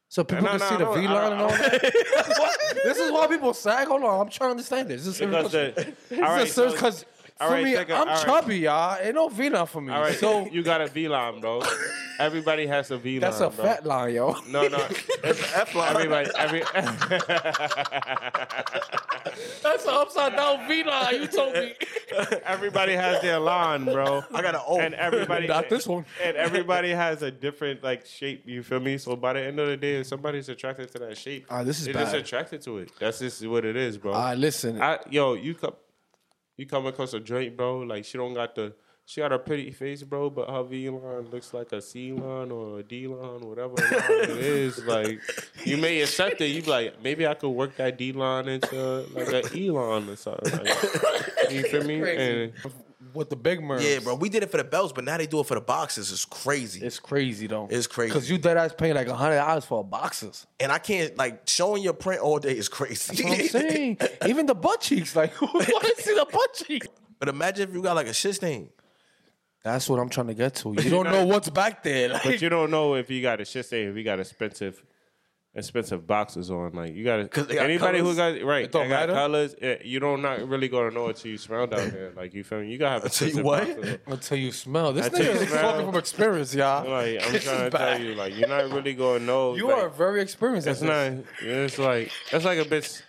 So 0.07 0.23
people 0.23 0.45
No, 0.45 0.49
can 0.57 0.59
no, 0.59 0.65
see 0.69 0.77
the 0.77 0.91
V 0.91 1.07
line 1.07 1.31
and 1.33 1.41
all 1.41 1.49
that. 1.49 1.81
this 2.83 2.97
is 2.97 3.11
why 3.11 3.27
people 3.27 3.53
sag. 3.53 3.87
Hold 3.87 4.03
on, 4.03 4.21
I'm 4.21 4.29
trying 4.29 4.47
to 4.47 4.51
understand 4.51 4.87
this. 4.89 5.05
This 5.05 5.19
is 5.19 5.27
Because 5.27 5.51
the, 5.51 5.93
all 6.15 6.21
right, 6.21 6.47
so- 6.47 6.71
because 6.71 7.05
all 7.41 7.49
right, 7.51 7.63
me, 7.63 7.73
take 7.75 7.89
a- 7.89 7.93
I'm 7.95 7.99
all 8.07 8.15
right. 8.15 8.25
chubby, 8.25 8.57
y'all. 8.59 8.97
Ain't 9.01 9.15
no 9.15 9.29
V 9.29 9.49
line 9.49 9.65
for 9.65 9.81
me. 9.81 9.93
all 9.93 10.01
right, 10.01 10.15
so 10.15 10.45
you 10.47 10.61
got 10.63 10.81
a 10.81 10.87
V 10.87 11.07
line, 11.07 11.39
bro. 11.39 11.61
Everybody 12.19 12.67
has 12.67 12.91
a 12.91 12.97
V 12.97 13.13
line. 13.13 13.21
that's 13.21 13.39
a 13.39 13.49
bro. 13.49 13.63
fat 13.65 13.85
line, 13.85 14.13
yo. 14.15 14.35
No, 14.49 14.67
no, 14.67 14.77
it's 15.23 15.55
F 15.55 15.73
line. 15.75 15.95
everybody. 15.95 16.29
Every 16.37 16.63
That's 19.63 19.85
an 19.85 19.91
upside 19.93 20.35
down 20.35 20.67
V 20.67 20.83
line. 20.83 21.15
You 21.21 21.27
told 21.27 21.53
me. 21.53 21.73
everybody 22.45 22.93
has 22.93 23.21
their 23.21 23.39
line, 23.39 23.85
bro. 23.85 24.23
I 24.33 24.41
got 24.41 24.55
an 24.55 24.61
O. 24.67 24.79
and 24.79 24.93
everybody 24.95 25.47
Not 25.47 25.69
this 25.69 25.87
one. 25.87 26.05
and 26.21 26.35
everybody 26.35 26.89
has 26.89 27.21
a 27.21 27.31
different 27.31 27.83
like 27.83 28.05
shape. 28.05 28.43
You 28.45 28.63
feel 28.63 28.79
me? 28.79 28.97
So 28.97 29.15
by 29.15 29.33
the 29.33 29.41
end 29.41 29.59
of 29.59 29.67
the 29.67 29.77
day, 29.77 29.97
if 29.99 30.07
somebody's 30.07 30.49
attracted 30.49 30.91
to 30.93 30.99
that 30.99 31.17
shape, 31.17 31.45
Ah, 31.49 31.63
this 31.63 31.79
is 31.79 31.85
they're 31.85 31.93
just 31.93 32.15
attracted 32.15 32.61
to 32.63 32.79
it. 32.79 32.91
That's 32.99 33.19
just 33.19 33.45
what 33.47 33.63
it 33.65 33.75
is, 33.75 33.97
bro. 33.97 34.13
All 34.13 34.19
right, 34.21 34.37
listen. 34.37 34.81
I, 34.81 34.99
yo, 35.09 35.33
you 35.35 35.55
come, 35.55 35.73
you 36.59 36.65
come 36.65 36.85
across 36.87 37.13
a 37.13 37.21
joint, 37.21 37.55
bro. 37.55 37.79
Like 37.79 38.03
she 38.03 38.17
don't 38.17 38.33
got 38.33 38.53
the, 38.53 38.73
she 39.05 39.21
got 39.21 39.31
a 39.31 39.39
pretty 39.39 39.71
face, 39.71 40.03
bro, 40.03 40.29
but 40.29 40.49
her 40.49 40.61
V 40.63 40.89
line 40.89 41.29
looks 41.31 41.53
like 41.53 41.71
a 41.71 41.81
C 41.81 42.11
line 42.11 42.51
or 42.51 42.79
a 42.79 42.83
D 42.83 43.07
line, 43.07 43.39
whatever 43.39 43.75
line 43.75 44.29
it 44.29 44.29
is. 44.37 44.83
Like 44.83 45.21
you 45.63 45.77
may 45.77 46.01
accept 46.01 46.41
it. 46.41 46.47
You 46.47 46.61
be 46.61 46.69
like, 46.69 47.01
maybe 47.01 47.25
I 47.25 47.33
could 47.33 47.51
work 47.51 47.77
that 47.77 47.97
D 47.97 48.11
line 48.11 48.49
into 48.49 49.05
like 49.13 49.31
an 49.31 49.43
E 49.55 49.71
line 49.71 50.09
or 50.09 50.17
something. 50.17 50.51
Like, 50.51 51.49
you 51.49 51.63
feel 51.63 51.85
me? 51.85 52.01
And 52.17 52.53
with 53.13 53.29
the 53.29 53.35
big 53.35 53.61
merms. 53.61 53.83
Yeah, 53.83 53.99
bro. 53.99 54.15
We 54.15 54.29
did 54.29 54.43
it 54.43 54.51
for 54.51 54.57
the 54.57 54.63
belts, 54.63 54.93
but 54.93 55.03
now 55.03 55.17
they 55.17 55.27
do 55.27 55.39
it 55.39 55.45
for 55.45 55.55
the 55.55 55.61
boxes. 55.61 56.11
It's 56.11 56.25
crazy. 56.25 56.85
It's 56.85 56.99
crazy 56.99 57.47
though. 57.47 57.67
It's 57.69 57.87
crazy. 57.87 58.09
because 58.13 58.29
you 58.29 58.37
dead 58.37 58.57
ass 58.57 58.73
paying 58.77 58.95
like 58.95 59.07
hundred 59.07 59.37
dollars 59.37 59.65
for 59.65 59.83
boxes. 59.83 60.47
and 60.59 60.71
I 60.71 60.79
can't 60.79 61.17
like 61.17 61.47
showing 61.47 61.83
your 61.83 61.93
print 61.93 62.21
all 62.21 62.39
day 62.39 62.57
is 62.57 62.69
crazy. 62.69 63.17
You 63.17 63.23
know 63.25 63.29
what 63.31 63.39
I'm 63.41 63.47
saying? 63.47 63.97
Even 64.27 64.45
the 64.45 64.55
butt 64.55 64.81
cheeks, 64.81 65.15
like 65.15 65.31
who 65.33 65.45
want 65.47 65.65
to 65.65 65.93
see 66.03 66.13
the 66.15 66.27
butt 66.31 66.53
cheeks? 66.53 66.87
but 67.19 67.29
imagine 67.29 67.69
if 67.69 67.75
you 67.75 67.81
got 67.81 67.95
like 67.95 68.07
a 68.07 68.13
shit 68.13 68.35
stain. 68.35 68.69
That's 69.63 69.89
what 69.89 69.99
I'm 69.99 70.07
trying 70.09 70.27
to 70.27 70.33
get 70.33 70.55
to. 70.55 70.73
You 70.81 70.89
don't 70.89 71.05
know 71.11 71.25
what's 71.25 71.49
back 71.49 71.83
there. 71.83 72.07
Like, 72.09 72.23
But 72.23 72.41
you 72.41 72.47
don't 72.47 72.71
know 72.71 72.95
if 72.95 73.09
you 73.09 73.21
got 73.21 73.41
a 73.41 73.45
shit 73.45 73.65
say 73.65 73.83
if 73.83 73.95
you 73.97 74.03
got 74.05 74.19
expensive 74.19 74.81
expensive 75.55 76.05
boxes 76.05 76.51
on. 76.51 76.71
Like 76.73 76.93
you 76.93 77.03
gotta 77.03 77.23
they 77.43 77.55
got 77.55 77.65
anybody 77.65 77.99
who 77.99 78.15
got 78.15 78.41
right, 78.43 78.65
It 78.65 78.71
don't 78.71 78.83
they 78.83 78.89
got 78.89 78.99
matter? 79.09 79.13
colors. 79.13 79.55
eh, 79.61 79.77
you 79.83 79.99
don't 79.99 80.21
not 80.21 80.47
really 80.47 80.67
gonna 80.67 80.91
know 80.91 81.07
until 81.07 81.31
you 81.31 81.37
smell 81.37 81.65
down 81.67 81.89
there. 81.89 82.11
Like 82.15 82.33
you 82.33 82.43
feel 82.43 82.59
me? 82.61 82.71
You 82.71 82.77
gotta 82.77 82.93
have 83.01 83.03
Until 83.11 83.29
you 83.29 83.43
what? 83.43 83.67
boxes. 83.67 83.97
until 84.07 84.37
you 84.37 84.51
smell. 84.51 84.93
This 84.93 85.07
Until 85.07 85.25
you 85.25 85.31
nigga 85.31 85.41
is 85.41 85.49
smell. 85.49 85.61
talking 85.71 85.85
from 85.87 85.95
experience, 85.99 86.53
y'all. 86.55 86.89
Like 86.89 87.25
I'm 87.25 87.31
This 87.33 87.43
trying 87.43 87.59
to 87.59 87.65
is 87.67 87.73
tell 87.73 88.01
you, 88.01 88.15
like 88.15 88.35
you're 88.37 88.47
not 88.47 88.69
really 88.71 88.93
gonna 88.93 89.19
know. 89.25 89.55
You 89.55 89.67
like, 89.67 89.77
are 89.83 89.89
very 89.89 90.21
experienced. 90.21 90.67
It's 90.67 90.79
this. 90.81 90.87
not. 90.87 91.23
It's 91.41 91.77
like 91.79 92.11
it's 92.31 92.45
like 92.45 92.59
a 92.59 92.65
bit. 92.65 93.03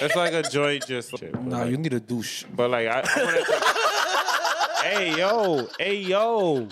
It's 0.00 0.16
like 0.16 0.32
a 0.32 0.42
joint 0.42 0.86
just. 0.86 1.10
Shit, 1.18 1.32
but 1.32 1.44
Nah, 1.44 1.58
like, 1.60 1.70
you 1.70 1.76
need 1.78 1.92
a 1.94 2.00
douche. 2.00 2.44
But 2.54 2.70
like 2.70 2.88
I, 2.88 3.00
I 3.00 3.24
wanna 3.24 3.38
take- 3.38 4.84
hey 4.84 5.18
yo, 5.18 5.68
hey 5.78 5.96
yo, 6.00 6.68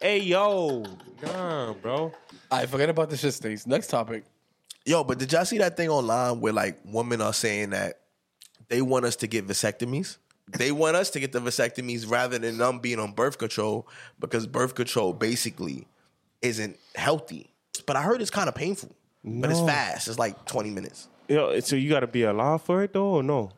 hey 0.00 0.18
yo, 0.20 0.82
nah, 1.22 1.72
bro. 1.74 2.12
I 2.50 2.66
forget 2.66 2.88
about 2.88 3.10
the 3.10 3.16
shit 3.16 3.34
stains. 3.34 3.66
Next 3.66 3.88
topic. 3.88 4.24
Yo, 4.86 5.02
but 5.04 5.18
did 5.18 5.32
y'all 5.32 5.44
see 5.44 5.58
that 5.58 5.76
thing 5.76 5.88
online 5.88 6.40
where 6.40 6.52
like 6.52 6.78
women 6.84 7.20
are 7.20 7.32
saying 7.32 7.70
that 7.70 8.00
they 8.68 8.82
want 8.82 9.04
us 9.04 9.16
to 9.16 9.26
get 9.26 9.46
vasectomies? 9.46 10.18
They 10.58 10.72
want 10.72 10.94
us 10.96 11.08
to 11.10 11.20
get 11.20 11.32
the 11.32 11.40
vasectomies 11.40 12.08
rather 12.10 12.38
than 12.38 12.58
them 12.58 12.78
being 12.78 12.98
on 12.98 13.12
birth 13.12 13.38
control 13.38 13.88
because 14.20 14.46
birth 14.46 14.74
control 14.74 15.14
basically 15.14 15.86
isn't 16.42 16.78
healthy. 16.94 17.50
But 17.86 17.96
I 17.96 18.02
heard 18.02 18.20
it's 18.20 18.30
kind 18.30 18.48
of 18.48 18.54
painful. 18.54 18.90
But 19.24 19.50
it's 19.50 19.60
No. 19.60 19.66
fast. 19.66 20.06
It's 20.08 20.18
like 20.18 20.44
20 20.44 20.68
minutes. 20.70 21.08
Yo, 21.28 21.58
so 21.60 21.76
you 21.76 21.88
got 21.88 22.00
to 22.00 22.06
be 22.06 22.24
alive 22.24 22.60
for 22.60 22.82
it 22.82 22.92
though, 22.92 23.06
or 23.14 23.22
no? 23.22 23.50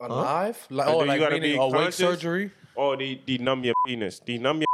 Alive? 0.00 0.64
Like, 0.70 0.88
oh, 0.88 0.98
do 1.00 1.04
you 1.04 1.06
like 1.08 1.20
gotta 1.20 1.34
meaning 1.36 1.52
be 1.52 1.56
awake 1.56 1.72
conscious? 1.72 1.96
surgery? 1.96 2.50
Or 2.74 2.96
they, 2.96 3.20
they 3.26 3.38
numb 3.38 3.64
your 3.64 3.74
penis, 3.86 4.20
they 4.20 4.36
numb 4.38 4.58
your 4.58 4.65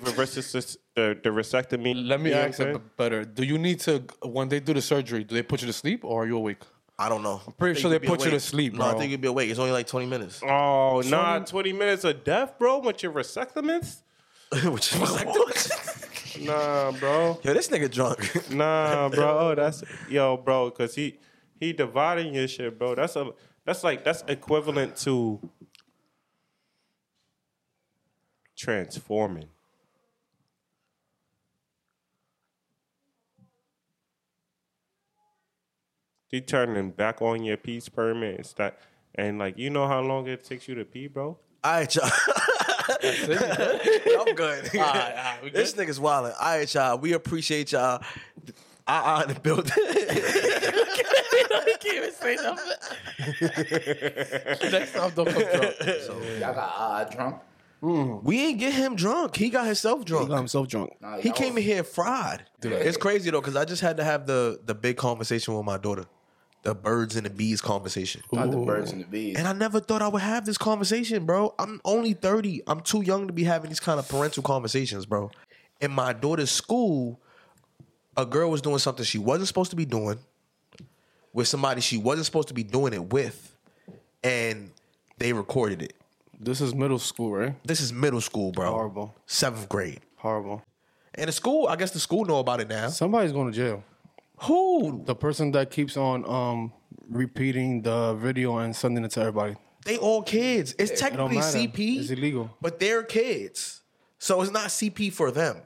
versus 0.00 0.52
this- 0.52 0.76
the 0.94 1.18
the 1.22 1.30
vasectomy. 1.30 1.94
Let 2.06 2.20
me 2.20 2.30
You 2.30 2.34
know 2.36 2.42
what 2.42 2.48
ask 2.50 2.60
I'm 2.60 2.68
it 2.68 2.72
saying? 2.72 2.76
b- 2.78 2.82
better. 2.96 3.24
Do 3.24 3.44
you 3.44 3.58
need 3.58 3.80
to 3.80 4.02
when 4.22 4.48
they 4.48 4.60
do 4.60 4.74
the 4.74 4.82
surgery? 4.82 5.24
Do 5.24 5.34
they 5.34 5.42
put 5.42 5.60
you 5.62 5.66
to 5.66 5.72
sleep 5.72 6.04
or 6.04 6.22
are 6.22 6.26
you 6.26 6.36
awake? 6.36 6.62
I 6.98 7.08
don't 7.08 7.22
know. 7.22 7.40
I'm 7.46 7.52
pretty 7.54 7.80
sure 7.80 7.90
they 7.90 7.96
be 7.98 8.06
put 8.06 8.22
you 8.24 8.30
to 8.30 8.40
sleep, 8.40 8.74
No, 8.74 8.84
I 8.84 8.90
bro. 8.90 8.98
think 8.98 9.10
you'd 9.12 9.22
be 9.22 9.28
awake. 9.28 9.48
It's 9.48 9.58
only 9.58 9.72
like 9.72 9.86
20 9.86 10.04
minutes. 10.06 10.42
Oh, 10.42 11.00
nah, 11.06 11.38
twenty 11.38 11.72
minutes 11.72 12.04
of 12.04 12.24
death, 12.24 12.58
bro, 12.58 12.80
with 12.80 13.02
your 13.02 13.12
vasectomist. 13.12 14.02
Which 14.52 14.92
is 14.92 14.98
vasectomy. 15.00 16.44
Nah, 16.46 16.92
bro. 16.92 17.38
Yo, 17.42 17.54
this 17.54 17.68
nigga 17.68 17.90
drunk. 17.90 18.50
Nah, 18.50 19.08
bro. 19.16 19.38
Oh, 19.38 19.54
That's 19.54 19.82
yo, 20.10 20.36
bro, 20.36 20.68
because 20.70 20.94
he 20.94 21.18
he 21.58 21.72
dividing 21.72 22.34
your 22.34 22.48
shit, 22.48 22.78
bro. 22.78 22.94
That's 22.94 23.16
a 23.16 23.30
that's 23.64 23.82
like 23.82 24.04
that's 24.04 24.22
equivalent 24.28 24.96
to 24.98 25.40
transforming. 28.56 29.48
They 36.30 36.40
turning 36.40 36.90
back 36.90 37.20
on 37.22 37.42
your 37.42 37.56
peace 37.56 37.88
permit 37.88 38.36
and 38.36 38.46
start, 38.46 38.78
and 39.14 39.38
like 39.38 39.58
you 39.58 39.70
know 39.70 39.86
how 39.88 40.00
long 40.00 40.28
it 40.28 40.44
takes 40.44 40.68
you 40.68 40.74
to 40.76 40.84
pee, 40.84 41.08
bro. 41.08 41.36
All 41.64 41.72
right, 41.72 41.94
y'all. 41.94 42.08
I'm 44.18 44.34
good. 44.34 44.70
we 45.42 45.50
this 45.50 45.74
nigga's 45.74 45.98
wildin'. 46.00 46.34
All 46.40 46.56
right, 46.56 46.72
y'all. 46.74 46.98
We 46.98 47.12
appreciate 47.12 47.72
y'all. 47.72 48.02
I 48.86 49.22
in 49.22 49.34
the 49.34 49.40
building. 49.40 49.70
Can't 51.80 51.96
even 51.96 52.12
say 52.12 52.36
nothing. 52.36 52.72
Next 54.72 54.92
time, 54.92 55.10
don't 55.14 55.28
come 55.28 55.42
drunk. 55.42 55.74
So 56.06 56.20
y'all 56.38 56.54
got 56.54 56.74
uh, 56.76 57.04
drunk. 57.04 57.36
We 57.82 58.40
ain't 58.46 58.58
get 58.58 58.74
him 58.74 58.96
drunk. 58.96 59.36
He 59.36 59.48
got 59.48 59.66
himself 59.66 60.04
drunk. 60.04 60.24
He 60.24 60.26
drunk. 60.26 60.28
got 60.30 60.36
himself 60.38 60.68
drunk. 60.68 60.92
Nah, 61.00 61.18
He 61.18 61.28
y'all 61.28 61.36
came 61.38 61.56
in 61.56 61.62
here 61.62 61.82
fried. 61.84 62.44
It's 62.62 62.96
crazy 62.98 63.30
though, 63.30 63.40
because 63.40 63.56
I 63.56 63.64
just 63.64 63.80
had 63.82 63.96
to 63.98 64.04
have 64.04 64.26
the 64.26 64.60
the 64.64 64.74
big 64.74 64.96
conversation 64.96 65.54
with 65.54 65.64
my 65.64 65.78
daughter, 65.78 66.04
the 66.62 66.74
birds 66.74 67.16
and 67.16 67.24
the 67.24 67.30
bees 67.30 67.60
conversation. 67.60 68.22
Not 68.32 68.50
the 68.50 68.58
birds 68.58 68.92
and 68.92 69.00
the 69.00 69.06
bees. 69.06 69.36
And 69.36 69.48
I 69.48 69.52
never 69.52 69.80
thought 69.80 70.02
I 70.02 70.08
would 70.08 70.22
have 70.22 70.44
this 70.44 70.58
conversation, 70.58 71.24
bro. 71.24 71.54
I'm 71.58 71.80
only 71.84 72.12
30. 72.12 72.62
I'm 72.66 72.80
too 72.80 73.02
young 73.02 73.26
to 73.26 73.32
be 73.32 73.44
having 73.44 73.70
these 73.70 73.80
kind 73.80 73.98
of 73.98 74.08
parental 74.08 74.42
conversations, 74.42 75.06
bro. 75.06 75.30
In 75.80 75.90
my 75.90 76.12
daughter's 76.12 76.50
school, 76.50 77.20
a 78.16 78.26
girl 78.26 78.50
was 78.50 78.60
doing 78.60 78.78
something 78.78 79.04
she 79.04 79.18
wasn't 79.18 79.48
supposed 79.48 79.70
to 79.70 79.76
be 79.76 79.86
doing 79.86 80.18
with 81.32 81.48
somebody 81.48 81.80
she 81.80 81.96
wasn't 81.96 82.26
supposed 82.26 82.48
to 82.48 82.54
be 82.54 82.64
doing 82.64 82.92
it 82.92 83.12
with, 83.12 83.56
and 84.22 84.70
they 85.18 85.32
recorded 85.32 85.80
it. 85.80 85.94
This 86.38 86.60
is 86.60 86.74
middle 86.74 86.98
school, 86.98 87.32
right? 87.32 87.54
This 87.64 87.80
is 87.80 87.92
middle 87.92 88.20
school, 88.20 88.52
bro. 88.52 88.70
Horrible. 88.72 89.14
Seventh 89.26 89.68
grade. 89.68 90.00
Horrible. 90.16 90.62
And 91.14 91.28
the 91.28 91.32
school, 91.32 91.68
I 91.68 91.76
guess 91.76 91.90
the 91.92 92.00
school 92.00 92.24
know 92.24 92.38
about 92.38 92.60
it 92.60 92.68
now. 92.68 92.88
Somebody's 92.88 93.32
going 93.32 93.50
to 93.50 93.56
jail. 93.56 93.84
Who? 94.42 95.02
The 95.04 95.14
person 95.14 95.52
that 95.52 95.70
keeps 95.70 95.96
on 95.96 96.24
um 96.28 96.72
repeating 97.08 97.82
the 97.82 98.14
video 98.14 98.58
and 98.58 98.74
sending 98.74 99.04
it 99.04 99.10
to 99.12 99.20
everybody. 99.20 99.56
They 99.84 99.96
all 99.96 100.22
kids. 100.22 100.74
It's 100.78 101.00
technically 101.00 101.36
don't. 101.36 101.44
CP. 101.44 102.00
It's 102.00 102.10
illegal. 102.10 102.50
But 102.60 102.80
they're 102.80 103.02
kids. 103.02 103.80
So 104.18 104.42
it's 104.42 104.52
not 104.52 104.68
CP 104.68 105.12
for 105.12 105.30
them. 105.30 105.56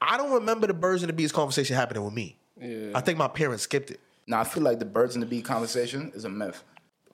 I 0.00 0.16
don't 0.16 0.30
remember 0.30 0.66
the 0.68 0.74
birds 0.74 1.02
and 1.02 1.08
the 1.08 1.12
bees 1.12 1.32
conversation 1.32 1.74
happening 1.74 2.04
with 2.04 2.14
me. 2.14 2.38
Yeah. 2.60 2.92
I 2.94 3.00
think 3.00 3.18
my 3.18 3.28
parents 3.28 3.64
skipped 3.64 3.90
it. 3.90 4.00
Now 4.26 4.40
I 4.40 4.44
feel 4.44 4.62
like 4.62 4.78
the 4.78 4.84
birds 4.84 5.16
and 5.16 5.22
the 5.22 5.26
bee 5.26 5.42
conversation 5.42 6.12
is 6.14 6.24
a 6.24 6.28
myth. 6.28 6.62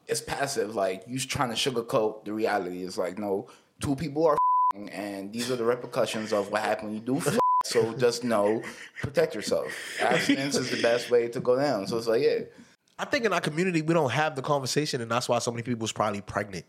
It's 0.06 0.20
passive. 0.20 0.74
Like 0.74 1.04
you 1.06 1.18
trying 1.18 1.48
to 1.50 1.54
sugarcoat 1.54 2.24
the 2.24 2.32
reality. 2.32 2.82
It's 2.82 2.98
like 2.98 3.18
no, 3.18 3.48
two 3.80 3.96
people 3.96 4.26
are 4.26 4.34
f***ing, 4.34 4.90
and 4.90 5.32
these 5.32 5.50
are 5.50 5.56
the 5.56 5.64
repercussions 5.64 6.32
of 6.32 6.50
what 6.50 6.62
happened 6.62 6.90
when 6.90 6.98
you 6.98 7.20
do. 7.20 7.38
F- 7.64 7.72
so 7.72 7.92
just 7.94 8.24
know, 8.24 8.62
protect 9.00 9.34
yourself. 9.34 9.72
Abstinence 10.00 10.56
is 10.56 10.70
the 10.70 10.82
best 10.82 11.10
way 11.10 11.28
to 11.28 11.40
go 11.40 11.56
down. 11.56 11.86
So 11.86 11.98
it's 11.98 12.06
like 12.06 12.22
yeah, 12.22 12.40
I 12.98 13.04
think 13.04 13.24
in 13.24 13.32
our 13.32 13.40
community 13.40 13.82
we 13.82 13.94
don't 13.94 14.10
have 14.10 14.36
the 14.36 14.42
conversation, 14.42 15.00
and 15.00 15.10
that's 15.10 15.28
why 15.28 15.38
so 15.38 15.50
many 15.50 15.62
people's 15.62 15.92
probably 15.92 16.20
pregnant. 16.20 16.66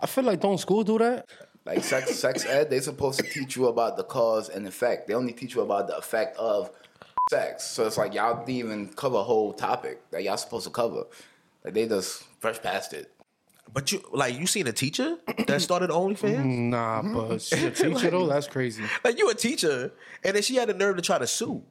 I 0.00 0.06
feel 0.06 0.24
like 0.24 0.40
don't 0.40 0.58
school 0.58 0.84
do 0.84 0.98
that? 0.98 1.28
like 1.64 1.84
sex, 1.84 2.14
sex 2.16 2.44
ed. 2.44 2.70
They 2.70 2.80
supposed 2.80 3.20
to 3.20 3.26
teach 3.26 3.56
you 3.56 3.66
about 3.68 3.96
the 3.96 4.04
cause 4.04 4.48
and 4.48 4.66
effect. 4.66 5.06
They 5.06 5.14
only 5.14 5.32
teach 5.32 5.54
you 5.54 5.62
about 5.62 5.86
the 5.86 5.96
effect 5.96 6.36
of 6.36 6.70
sex. 7.30 7.64
So 7.64 7.86
it's 7.86 7.96
like 7.96 8.14
y'all 8.14 8.44
didn't 8.44 8.50
even 8.50 8.88
cover 8.88 9.18
a 9.18 9.22
whole 9.22 9.52
topic 9.52 10.10
that 10.10 10.22
y'all 10.22 10.36
supposed 10.36 10.64
to 10.64 10.70
cover. 10.70 11.04
Like 11.64 11.74
they 11.74 11.86
just 11.86 12.24
fresh 12.40 12.60
past 12.60 12.92
it. 12.92 13.10
But 13.72 13.90
you 13.90 14.02
like 14.12 14.38
you 14.38 14.46
seen 14.46 14.66
a 14.66 14.72
teacher 14.72 15.16
that 15.46 15.62
started 15.68 15.90
OnlyFans? 15.90 16.44
Nah, 16.44 17.02
mm-hmm. 17.02 17.14
but 17.14 17.42
she 17.42 17.66
a 17.66 17.70
teacher 17.72 18.10
though. 18.10 18.26
That's 18.26 18.46
crazy. 18.46 18.84
Like 19.04 19.18
you 19.18 19.30
a 19.30 19.34
teacher, 19.34 19.92
and 20.22 20.36
then 20.36 20.42
she 20.42 20.56
had 20.56 20.68
the 20.68 20.74
nerve 20.74 20.96
to 20.96 21.02
try 21.02 21.18
to 21.18 21.26
sue, 21.26 21.62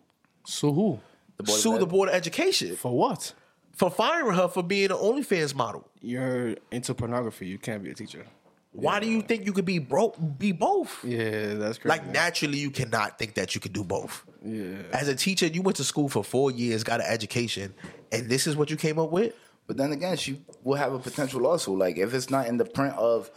So 0.46 0.74
who? 0.74 1.00
The 1.38 1.44
board 1.44 1.60
sue 1.60 1.76
ed. 1.76 1.82
the 1.82 1.86
board 1.86 2.10
of 2.10 2.16
education 2.16 2.76
For 2.76 2.96
what? 2.96 3.34
for 3.74 3.90
firing 3.90 4.36
her 4.36 4.48
for 4.48 4.62
being 4.62 4.92
an 4.92 4.98
OnlyFans 4.98 5.56
model. 5.56 5.88
You're 6.02 6.56
into 6.72 6.94
pornography. 6.94 7.48
You 7.48 7.58
can't 7.58 7.84
be 7.84 7.90
a 7.90 7.94
teacher. 7.94 8.26
Why 8.74 9.00
do 9.00 9.08
you 9.10 9.22
think 9.22 9.46
you 9.46 9.52
could 9.52 9.66
be 9.66 9.80
broke, 9.80 10.16
be 10.38 10.54
both? 10.54 11.04
Yeah, 11.04 11.56
that's 11.56 11.78
crazy. 11.78 11.90
Like 11.90 12.08
naturally, 12.08 12.58
you 12.58 12.72
cannot 12.72 13.20
think 13.20 13.34
that 13.34 13.54
you 13.54 13.60
could 13.60 13.74
do 13.74 13.84
both. 13.84 14.24
Yeah. 14.46 14.78
As 14.94 15.08
a 15.10 15.16
teacher, 15.16 15.48
you 15.48 15.62
went 15.62 15.78
to 15.78 15.84
school 15.84 16.08
for 16.08 16.24
four 16.24 16.52
years, 16.52 16.84
got 16.84 17.02
an 17.02 17.08
education, 17.08 17.74
and 18.12 18.30
this 18.30 18.48
is 18.48 18.56
what 18.56 18.70
you 18.70 18.78
came 18.78 18.98
up 18.98 19.12
with. 19.12 19.34
But 19.72 19.78
then 19.78 19.94
again, 19.94 20.18
she 20.18 20.42
will 20.66 20.76
have 20.76 20.92
a 20.92 21.00
potential 21.00 21.40
lawsuit. 21.40 21.78
Like 21.80 21.98
if 21.98 22.14
it's 22.14 22.30
not 22.30 22.46
in 22.48 22.58
the 22.58 22.66
print 22.66 22.94
of, 22.98 23.32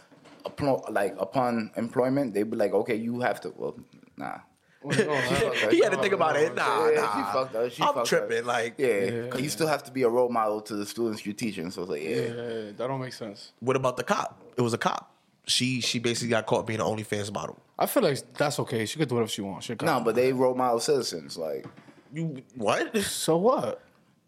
like 0.89 1.15
upon 1.17 1.71
employment, 1.77 2.33
they'd 2.33 2.43
be 2.51 2.57
like, 2.57 2.73
okay, 2.73 2.95
you 2.95 3.21
have 3.21 3.39
to. 3.39 3.53
Well, 3.55 3.79
nah. 4.17 4.39
he 4.91 5.79
had 5.79 5.93
to 5.93 5.97
think 6.01 6.11
about 6.13 6.35
it. 6.35 6.53
Nah, 6.53 6.89
Yeah, 6.89 6.99
nah. 6.99 7.15
she 7.15 7.31
fucked 7.31 7.55
up. 7.55 7.71
She 7.71 7.83
I'm 7.83 7.93
fucked 7.93 8.07
tripping. 8.09 8.39
Up. 8.39 8.45
Like, 8.47 8.73
yeah, 8.77 9.33
you 9.37 9.47
still 9.47 9.67
have 9.67 9.85
to 9.85 9.93
be 9.93 10.03
a 10.03 10.09
role 10.09 10.27
model 10.27 10.59
to 10.63 10.75
the 10.75 10.85
students 10.85 11.25
you're 11.25 11.33
teaching. 11.33 11.71
So 11.71 11.83
it's 11.83 11.91
like, 11.91 12.03
yeah, 12.03 12.09
Yeah, 12.09 12.71
that 12.75 12.77
don't 12.79 12.99
make 12.99 13.13
sense. 13.13 13.53
what 13.61 13.77
about 13.77 13.95
the 13.95 14.03
cop? 14.03 14.37
It 14.57 14.61
was 14.61 14.73
a 14.73 14.77
cop. 14.77 15.09
She 15.47 15.79
she 15.79 15.99
basically 15.99 16.31
got 16.31 16.47
caught 16.47 16.67
being 16.67 16.81
an 16.81 16.85
OnlyFans 16.85 17.31
model. 17.31 17.57
I 17.79 17.85
feel 17.85 18.03
like 18.03 18.33
that's 18.33 18.59
okay. 18.59 18.85
She 18.85 18.99
could 18.99 19.07
do 19.07 19.15
whatever 19.15 19.29
she 19.31 19.41
wants. 19.41 19.67
She 19.67 19.75
no, 19.81 20.01
but 20.01 20.15
they 20.15 20.33
role 20.33 20.53
model 20.53 20.81
citizens. 20.81 21.37
Like 21.37 21.65
You 22.11 22.43
what? 22.55 22.97
so 22.97 23.37
what? 23.37 23.81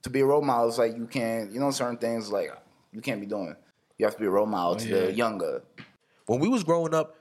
To 0.07 0.13
be 0.13 0.21
a 0.21 0.25
role 0.25 0.41
model 0.41 0.69
is 0.69 0.77
like 0.77 0.95
you 0.95 1.05
can't, 1.05 1.51
you 1.51 1.59
know, 1.59 1.71
certain 1.71 1.97
things 1.97 2.31
like 2.31 2.51
you 2.91 3.01
can't 3.01 3.19
be 3.19 3.27
doing. 3.27 3.55
You 3.97 4.05
have 4.05 4.15
to 4.15 4.19
be 4.19 4.25
a 4.27 4.29
role 4.29 4.45
model 4.45 4.75
to 4.77 4.87
yeah. 4.87 4.99
the 5.05 5.13
younger. 5.13 5.63
When 6.25 6.39
we 6.39 6.47
was 6.47 6.63
growing 6.63 6.93
up, 6.93 7.15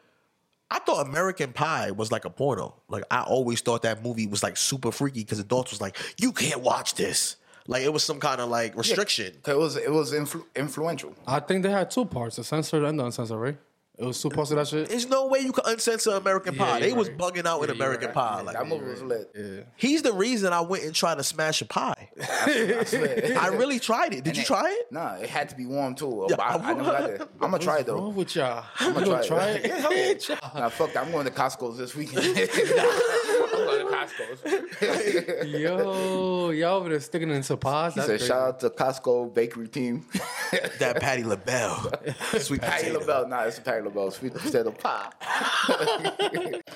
I 0.70 0.78
thought 0.80 1.06
American 1.06 1.52
Pie 1.52 1.90
was 1.92 2.10
like 2.10 2.24
a 2.24 2.30
porno. 2.30 2.74
Like 2.88 3.04
I 3.10 3.22
always 3.22 3.60
thought 3.60 3.82
that 3.82 4.02
movie 4.04 4.26
was 4.26 4.42
like 4.42 4.56
super 4.56 4.90
freaky 4.92 5.20
because 5.20 5.38
adults 5.38 5.70
was 5.70 5.80
like, 5.80 5.96
you 6.18 6.32
can't 6.32 6.60
watch 6.60 6.94
this. 6.94 7.36
Like 7.68 7.82
it 7.82 7.92
was 7.92 8.04
some 8.04 8.20
kind 8.20 8.40
of 8.40 8.48
like 8.48 8.76
restriction. 8.76 9.34
'Cause 9.42 9.54
It 9.54 9.58
was 9.58 9.76
it 9.76 9.92
was 9.92 10.12
influ- 10.12 10.44
influential. 10.54 11.14
I 11.26 11.40
think 11.40 11.62
they 11.62 11.70
had 11.70 11.90
two 11.90 12.04
parts: 12.04 12.36
the 12.36 12.44
censored 12.44 12.84
and 12.84 12.98
the 12.98 13.04
uncensored, 13.06 13.38
right? 13.38 13.58
It 13.98 14.04
was 14.04 14.20
two 14.20 14.28
parts 14.28 14.50
of 14.50 14.58
that 14.58 14.68
shit. 14.68 14.90
There's 14.90 15.08
no 15.08 15.26
way 15.26 15.38
you 15.40 15.52
could 15.52 15.64
uncensor 15.64 16.12
American 16.18 16.54
Yeah, 16.54 16.64
Pie. 16.64 16.80
They 16.80 16.88
you're 16.88 16.96
was 16.96 17.08
right. 17.08 17.16
bugging 17.18 17.46
out 17.46 17.62
in 17.62 17.68
Yeah, 17.70 17.74
you're 17.74 17.74
American 17.76 18.06
right. 18.08 18.14
Pie. 18.14 18.34
Yeah, 18.36 18.42
Like 18.42 18.56
That 18.56 18.68
movie 18.68 18.84
was 18.90 19.02
lit. 19.02 19.30
Yeah. 19.34 19.60
he's 19.76 20.02
the 20.02 20.12
reason 20.12 20.52
I 20.52 20.60
went 20.60 20.84
and 20.84 20.94
tried 20.94 21.16
to 21.16 21.24
smash 21.24 21.62
a 21.62 21.64
pie. 21.64 22.10
I 22.20 23.50
really 23.56 23.78
tried 23.78 24.12
it. 24.12 24.22
Did 24.22 24.36
you 24.36 24.44
try 24.44 24.68
it? 24.70 24.92
Nah, 24.92 25.14
it 25.14 25.30
had 25.30 25.48
to 25.48 25.56
be 25.56 25.64
warm 25.64 25.94
too. 25.94 26.26
Yeah, 26.28 26.36
I, 26.38 26.56
I 26.56 26.74
never 26.74 26.82
got 26.90 27.10
it. 27.10 27.22
I'm 27.40 27.50
gonna 27.50 27.58
try 27.58 27.74
it 27.76 27.78
What's 27.78 27.86
though. 27.86 27.96
wrong 27.96 28.14
with 28.14 28.36
y'all? 28.36 28.64
I'm 28.80 28.92
gonna 28.92 29.06
gonna 29.06 29.26
try 29.26 29.38
try 29.38 29.48
it. 29.52 29.64
it? 30.30 30.38
Nah, 30.54 30.68
fuck 30.68 30.92
that. 30.92 31.04
I'm 31.06 31.10
going 31.12 31.24
to 31.24 31.30
Costco's 31.32 31.78
this 31.78 31.94
weekend. 31.94 32.22
I'm 34.18 34.26
going 34.26 34.36
to 34.36 34.82
Costco's. 35.42 35.48
Yo, 35.60 36.50
y'all 36.50 36.76
over 36.78 36.88
there 36.88 37.00
sticking 37.00 37.30
into 37.30 37.56
pies? 37.56 37.94
He 37.94 38.00
That's 38.00 38.06
said, 38.08 38.18
crazy. 38.18 38.26
shout 38.28 38.42
out 38.48 38.60
to 38.60 38.70
Costco 38.70 39.34
bakery 39.34 39.68
team. 39.68 40.04
That 40.78 41.00
Patti 41.00 41.24
LaBelle. 41.24 41.90
Sweet 42.38 42.60
Patti 42.60 42.84
potato. 42.84 43.00
LaBelle. 43.00 43.28
Nah, 43.28 43.42
it's 43.44 43.58
a 43.58 43.62
Patti 43.62 43.82
LaBelle. 43.82 44.10
Sweet 44.12 44.32
potato 44.34 44.70
pie. 44.70 45.10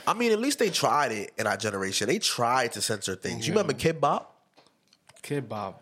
I 0.07 0.15
mean, 0.17 0.33
at 0.33 0.41
least 0.41 0.59
they 0.59 0.71
tried 0.71 1.13
it 1.13 1.33
in 1.39 1.47
our 1.47 1.57
generation. 1.57 2.09
They 2.09 2.19
tried 2.19 2.73
to 2.73 2.83
censor 2.83 3.15
things. 3.15 3.47
You 3.47 3.53
remember 3.53 3.73
mm. 3.75 3.79
Kid 3.79 4.01
Bop? 4.01 4.37
Kid 5.23 5.49
Bob. 5.49 5.77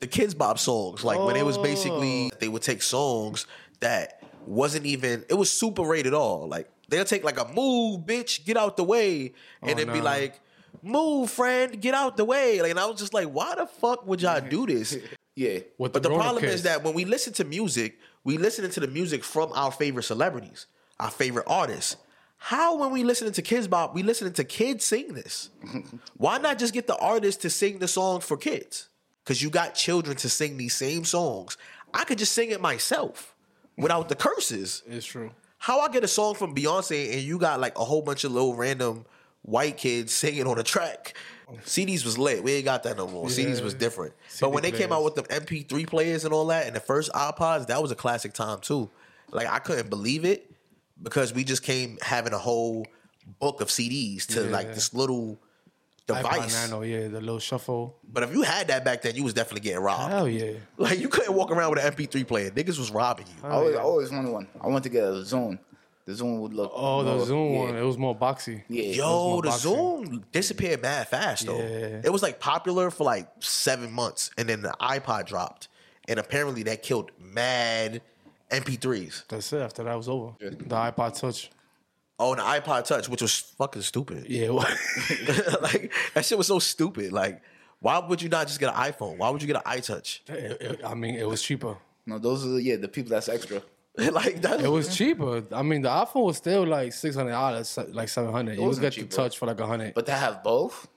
The 0.00 0.06
Kidz 0.06 0.36
Bop 0.36 0.58
songs, 0.58 1.04
like 1.04 1.18
when 1.20 1.36
it 1.36 1.44
was 1.44 1.58
Oh. 1.58 1.62
basically 1.62 2.30
they 2.38 2.48
would 2.48 2.62
take 2.62 2.80
songs 2.80 3.46
that 3.80 4.22
wasn't 4.46 4.86
even 4.86 5.24
it 5.28 5.34
was 5.34 5.50
super 5.50 5.82
rated 5.82 6.14
all. 6.14 6.48
Like 6.48 6.70
they'll 6.88 7.04
take 7.04 7.22
like 7.22 7.38
a 7.38 7.46
move, 7.52 8.06
bitch, 8.06 8.44
get 8.46 8.56
out 8.56 8.76
the 8.78 8.84
way, 8.84 9.34
and 9.60 9.72
Oh, 9.72 9.74
then 9.74 9.88
be 9.88 9.98
no. 9.98 10.04
like, 10.04 10.40
move, 10.82 11.30
friend, 11.30 11.80
get 11.80 11.94
out 11.94 12.16
the 12.16 12.24
way. 12.24 12.60
Like, 12.60 12.70
and 12.70 12.78
I 12.80 12.86
was 12.86 12.98
just 12.98 13.14
like, 13.14 13.28
why 13.28 13.54
the 13.54 13.66
fuck 13.66 14.06
would 14.06 14.22
y'all 14.22 14.40
do 14.40 14.66
this? 14.66 14.96
Yeah. 15.36 15.60
With 15.78 15.92
But 15.92 16.02
the 16.02 16.08
grown-up 16.10 16.24
problem 16.26 16.42
kids. 16.42 16.54
is 16.56 16.62
that 16.64 16.82
when 16.82 16.92
we 16.92 17.06
listen 17.06 17.32
to 17.34 17.44
music, 17.44 17.98
we 18.24 18.36
listening 18.36 18.72
to 18.72 18.80
the 18.80 18.88
music 18.88 19.24
from 19.24 19.52
our 19.54 19.70
favorite 19.70 20.02
celebrities, 20.02 20.66
our 20.98 21.10
favorite 21.10 21.46
artists. 21.46 21.96
How 22.36 22.76
when 22.76 22.90
we 22.90 23.04
listening 23.04 23.32
to 23.32 23.40
Kidz 23.42 23.70
Bop, 23.70 23.94
we 23.94 24.02
listening 24.02 24.34
to 24.34 24.44
kids 24.44 24.84
sing 24.84 25.14
this? 25.14 25.48
Why 26.16 26.36
not 26.38 26.58
just 26.58 26.74
get 26.74 26.86
the 26.88 26.96
artist 26.96 27.40
to 27.42 27.48
sing 27.50 27.78
the 27.78 27.88
song 27.88 28.20
for 28.20 28.36
kids? 28.36 28.88
Because 29.24 29.40
you 29.40 29.48
got 29.50 29.74
children 29.74 30.16
to 30.18 30.28
sing 30.28 30.56
these 30.58 30.74
same 30.74 31.04
songs. 31.04 31.56
I 31.94 32.04
could 32.04 32.18
just 32.18 32.32
sing 32.32 32.50
it 32.50 32.60
myself 32.60 33.34
without 33.78 34.08
the 34.10 34.16
curses. 34.16 34.82
It's 34.86 35.06
true. 35.06 35.30
How 35.58 35.80
I 35.80 35.88
get 35.88 36.04
a 36.04 36.08
song 36.08 36.34
from 36.34 36.54
Beyonce 36.54 37.12
and 37.12 37.22
you 37.22 37.38
got 37.38 37.60
like 37.60 37.78
a 37.78 37.84
whole 37.84 38.02
bunch 38.02 38.24
of 38.24 38.32
little 38.32 38.56
random 38.56 39.06
white 39.42 39.76
kids 39.76 40.12
singing 40.14 40.46
on 40.46 40.58
a 40.58 40.62
track. 40.62 41.14
CDs 41.64 42.04
was 42.04 42.16
lit. 42.16 42.44
We 42.44 42.52
ain't 42.52 42.64
got 42.64 42.84
that 42.84 42.96
no 42.96 43.08
more. 43.08 43.26
CDs 43.26 43.60
was 43.62 43.74
different. 43.74 44.14
but 44.40 44.52
when 44.52 44.62
they 44.62 44.70
came 44.70 44.92
out 44.92 45.02
with 45.02 45.16
the 45.16 45.22
MP3 45.24 45.86
players 45.86 46.24
and 46.24 46.32
all 46.32 46.46
that 46.46 46.66
and 46.66 46.76
the 46.76 46.80
first 46.80 47.10
iPods, 47.12 47.66
that 47.66 47.82
was 47.82 47.90
a 47.90 47.96
classic 47.96 48.32
time 48.32 48.60
too. 48.60 48.88
Like 49.32 49.48
I 49.48 49.58
couldn't 49.58 49.90
believe 49.90 50.24
it 50.24 50.50
because 51.02 51.32
we 51.34 51.42
just 51.44 51.62
came 51.62 51.98
having 52.02 52.32
a 52.32 52.38
whole 52.38 52.86
book 53.40 53.60
of 53.60 53.68
CDs 53.68 54.26
to 54.28 54.44
Yeah. 54.44 54.50
like 54.50 54.74
this 54.74 54.94
little 54.94 55.40
device. 56.06 56.54
iPod 56.54 56.70
Nano, 56.70 56.82
yeah, 56.82 57.08
the 57.08 57.20
little 57.20 57.38
shuffle. 57.40 57.96
But 58.04 58.22
if 58.24 58.32
you 58.32 58.42
had 58.42 58.68
that 58.68 58.84
back 58.84 59.02
then, 59.02 59.14
you 59.16 59.24
was 59.24 59.34
definitely 59.34 59.60
getting 59.62 59.82
robbed. 59.82 60.12
Hell 60.12 60.28
yeah. 60.28 60.52
Like 60.78 60.98
you 61.00 61.08
couldn't 61.08 61.34
walk 61.34 61.50
around 61.50 61.70
with 61.74 61.84
an 61.84 61.92
MP3 61.92 62.26
player. 62.28 62.50
Niggas 62.50 62.78
was 62.78 62.90
robbing 62.92 63.26
you. 63.26 63.48
I 63.48 63.52
always, 63.54 63.76
I 63.76 63.80
always 63.80 64.10
wanted 64.12 64.30
one. 64.30 64.46
I 64.60 64.66
wanted 64.68 64.84
to 64.84 64.88
get 64.90 65.02
a 65.04 65.10
Zune. 65.22 65.58
The 66.10 66.24
Zune 66.24 66.40
would 66.40 66.54
look. 66.54 66.72
Oh, 66.74 67.04
the 67.04 67.24
Zune 67.32 67.52
yeah. 67.52 67.58
one. 67.60 67.76
It 67.76 67.82
was 67.82 67.96
more 67.96 68.16
boxy. 68.16 68.62
Yeah. 68.68 68.82
Yo, 68.94 69.40
the 69.40 69.48
boxing. 69.48 69.72
Zune 69.72 70.24
disappeared 70.32 70.82
mad 70.82 71.06
fast 71.08 71.46
though. 71.46 71.56
Yeah. 71.58 72.00
It 72.04 72.12
was 72.12 72.22
like 72.22 72.40
popular 72.40 72.90
for 72.90 73.04
like 73.04 73.28
seven 73.38 73.92
months, 73.92 74.30
and 74.36 74.48
then 74.48 74.62
the 74.62 74.74
iPod 74.80 75.26
dropped, 75.26 75.68
and 76.08 76.18
apparently 76.18 76.64
that 76.64 76.82
killed 76.82 77.12
mad 77.20 78.02
MP3s. 78.50 79.26
That's 79.28 79.52
it. 79.52 79.60
After 79.62 79.84
that 79.84 79.94
was 79.96 80.08
over. 80.08 80.32
The 80.40 80.50
iPod 80.56 81.18
Touch. 81.20 81.50
Oh, 82.18 82.32
and 82.32 82.40
the 82.40 82.44
iPod 82.44 82.84
Touch, 82.86 83.08
which 83.08 83.22
was 83.22 83.38
fucking 83.38 83.82
stupid. 83.82 84.26
Yeah. 84.28 84.48
it 85.10 85.62
like 85.62 85.92
that 86.14 86.24
shit 86.24 86.36
was 86.36 86.48
so 86.48 86.58
stupid. 86.58 87.12
Like, 87.12 87.40
why 87.78 87.98
would 87.98 88.20
you 88.20 88.28
not 88.28 88.48
just 88.48 88.58
get 88.58 88.74
an 88.74 88.74
iPhone? 88.92 89.16
Why 89.16 89.30
would 89.30 89.40
you 89.42 89.46
get 89.46 89.56
an 89.56 89.62
iTouch? 89.78 90.28
It- 90.28 90.60
it- 90.60 90.80
I 90.84 90.94
mean, 90.94 91.14
it 91.14 91.28
was 91.28 91.40
cheaper. 91.40 91.76
No, 92.06 92.18
those 92.18 92.44
are 92.44 92.48
the, 92.48 92.62
yeah 92.62 92.76
the 92.76 92.88
people 92.88 93.10
that's 93.10 93.28
extra. 93.28 93.62
like 94.12 94.40
that. 94.42 94.60
It 94.60 94.68
was 94.68 94.96
cheaper. 94.96 95.42
I 95.52 95.62
mean, 95.62 95.82
the 95.82 95.88
iPhone 95.88 96.24
was 96.26 96.36
still 96.36 96.66
like 96.66 96.92
six 96.92 97.16
hundred 97.16 97.32
ah, 97.32 97.50
dollars, 97.50 97.78
like 97.92 98.08
seven 98.08 98.32
hundred. 98.32 98.54
You 98.54 98.62
would 98.62 98.68
wasn't 98.68 98.82
get 98.82 98.92
cheap, 98.94 99.10
the 99.10 99.16
touch 99.16 99.38
for 99.38 99.46
like 99.46 99.60
a 99.60 99.66
hundred. 99.66 99.94
But 99.94 100.06
to 100.06 100.12
have 100.12 100.42
both, 100.42 100.88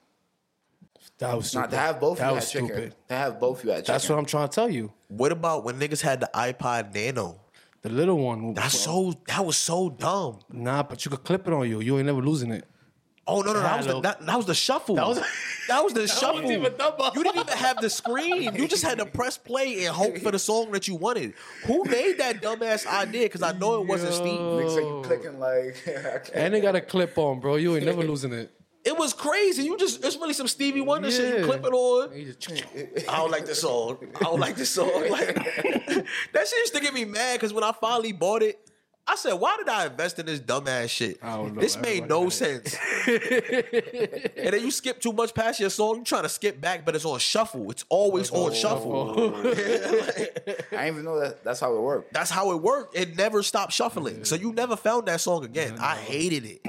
That 1.18 1.36
was 1.36 1.48
stupid. 1.48 1.62
not 1.62 1.72
to 1.72 1.78
have 1.78 2.00
both, 2.00 2.18
That 2.20 2.30
you 2.30 2.36
was 2.36 2.44
had 2.46 2.52
chicken. 2.52 2.68
stupid. 2.68 2.96
To 3.10 3.16
have 3.16 3.40
both, 3.40 3.64
you 3.64 3.70
had 3.72 3.78
chicken. 3.80 3.94
That's 3.94 4.10
what 4.10 4.20
I'm 4.20 4.26
trying 4.26 4.50
to 4.50 4.56
tell 4.56 4.70
you. 4.70 4.92
What 5.08 5.32
about 5.32 5.64
when 5.64 5.80
niggas 5.80 6.02
had 6.02 6.20
the 6.20 6.30
iPod 6.34 6.94
Nano? 6.94 7.40
The 7.82 7.90
little 7.90 8.18
one. 8.18 8.54
That's 8.54 8.80
so. 8.80 9.14
That 9.28 9.46
was 9.46 9.58
so 9.58 9.90
dumb. 9.90 10.40
Nah, 10.52 10.84
but 10.84 11.04
you 11.04 11.12
could 11.12 11.24
clip 11.24 11.48
it 11.48 11.54
on 11.54 11.70
you. 11.70 11.82
You 11.82 11.98
ain't 11.98 12.06
never 12.06 12.22
losing 12.22 12.52
it. 12.52 12.66
Oh 13.26 13.42
no 13.42 13.54
no 13.54 13.62
that 13.62 13.78
was 13.78 13.88
the 13.88 14.02
that, 14.02 14.26
that 14.26 14.36
was 14.38 14.46
the 14.46 14.54
shuffle. 14.54 14.96
That 14.96 15.08
was- 15.08 15.22
that 15.70 15.82
was 15.84 15.94
the 15.94 16.08
shuffle. 16.20 16.40
even 16.52 16.64
you 17.16 17.24
didn't 17.24 17.40
even 17.40 17.58
have 17.58 17.78
the 17.80 17.90
screen. 17.90 18.54
You 18.56 18.68
just 18.68 18.84
had 18.84 18.98
to 18.98 19.06
press 19.06 19.38
play 19.38 19.86
and 19.86 19.96
hope 19.96 20.18
for 20.18 20.32
the 20.32 20.40
song 20.40 20.72
that 20.72 20.88
you 20.90 20.96
wanted. 20.96 21.34
Who 21.66 21.86
made 21.86 22.18
that 22.18 22.42
dumbass 22.42 22.86
idea? 22.86 23.24
Because 23.24 23.42
I 23.42 23.54
know 23.54 23.82
it 23.82 23.88
wasn't 23.88 24.14
Steve. 24.14 24.40
Niggas 24.40 24.76
say 24.76 24.82
you 24.82 25.02
clicking 25.06 25.40
like. 25.40 26.32
And 26.34 26.54
they 26.54 26.60
got 26.60 26.76
a 26.76 26.82
clip 26.82 27.18
on, 27.18 27.40
bro. 27.40 27.56
You 27.56 27.76
ain't 27.78 27.86
never 27.86 28.04
losing 28.04 28.34
it. 28.34 28.52
It 28.86 28.98
was 28.98 29.14
crazy. 29.14 29.64
You 29.64 29.78
just 29.78 30.04
it's 30.04 30.18
really 30.18 30.34
some 30.34 30.48
Stevie 30.50 30.82
Wonder 30.82 31.10
shit. 31.10 31.40
You 31.40 31.46
clip 31.46 31.64
it 31.66 31.72
on. 31.72 32.36
Just- 32.38 32.64
I 33.10 33.16
don't 33.16 33.32
like 33.32 33.46
this 33.46 33.62
song. 33.62 33.98
I 34.18 34.24
don't 34.26 34.42
like 34.42 34.58
this 34.58 34.72
song. 34.72 34.92
Like, 35.10 35.36
that 35.36 36.48
shit 36.48 36.60
used 36.60 36.74
to 36.76 36.82
get 36.82 36.94
me 36.94 37.06
mad 37.06 37.36
because 37.36 37.54
when 37.54 37.64
I 37.64 37.72
finally 37.72 38.12
bought 38.12 38.44
it, 38.44 38.60
I 39.06 39.16
said, 39.16 39.34
"Why 39.34 39.58
did 39.58 39.68
I 39.68 39.88
invest 39.88 40.18
in 40.20 40.26
this 40.28 40.40
dumbass 40.40 40.90
shit? 40.90 41.20
I 41.22 41.36
don't 41.36 41.56
know. 41.56 41.62
This 41.62 41.78
made 41.78 42.08
no 42.08 42.30
sense." 42.30 42.74
and 43.08 44.54
then 44.54 44.62
you 44.62 44.72
skip 44.72 45.02
too 45.02 45.12
much 45.12 45.34
past 45.34 45.60
your 45.60 45.70
song. 45.70 45.98
You 45.98 46.04
trying 46.06 46.24
to 46.24 46.30
skip 46.30 46.62
back, 46.62 46.86
but 46.86 46.96
it's 46.96 47.04
on 47.04 47.20
shuffle. 47.20 47.70
It's 47.70 47.84
always 47.90 48.32
on 48.32 48.54
shuffle. 48.54 49.36
I 49.48 49.52
didn't 49.52 50.88
even 50.88 51.04
know 51.04 51.20
that. 51.20 51.44
That's 51.44 51.60
how 51.60 51.76
it 51.76 51.82
worked. 51.82 52.14
That's 52.14 52.30
how 52.30 52.52
it 52.54 52.62
worked. 52.62 52.96
It 52.98 53.18
never 53.18 53.44
stopped 53.44 53.74
shuffling. 53.74 54.24
So 54.24 54.36
you 54.36 54.54
never 54.54 54.76
found 54.78 55.08
that 55.08 55.20
song 55.22 55.44
again. 55.44 55.76
I 55.80 55.96
hated 55.96 56.46
it. 56.46 56.62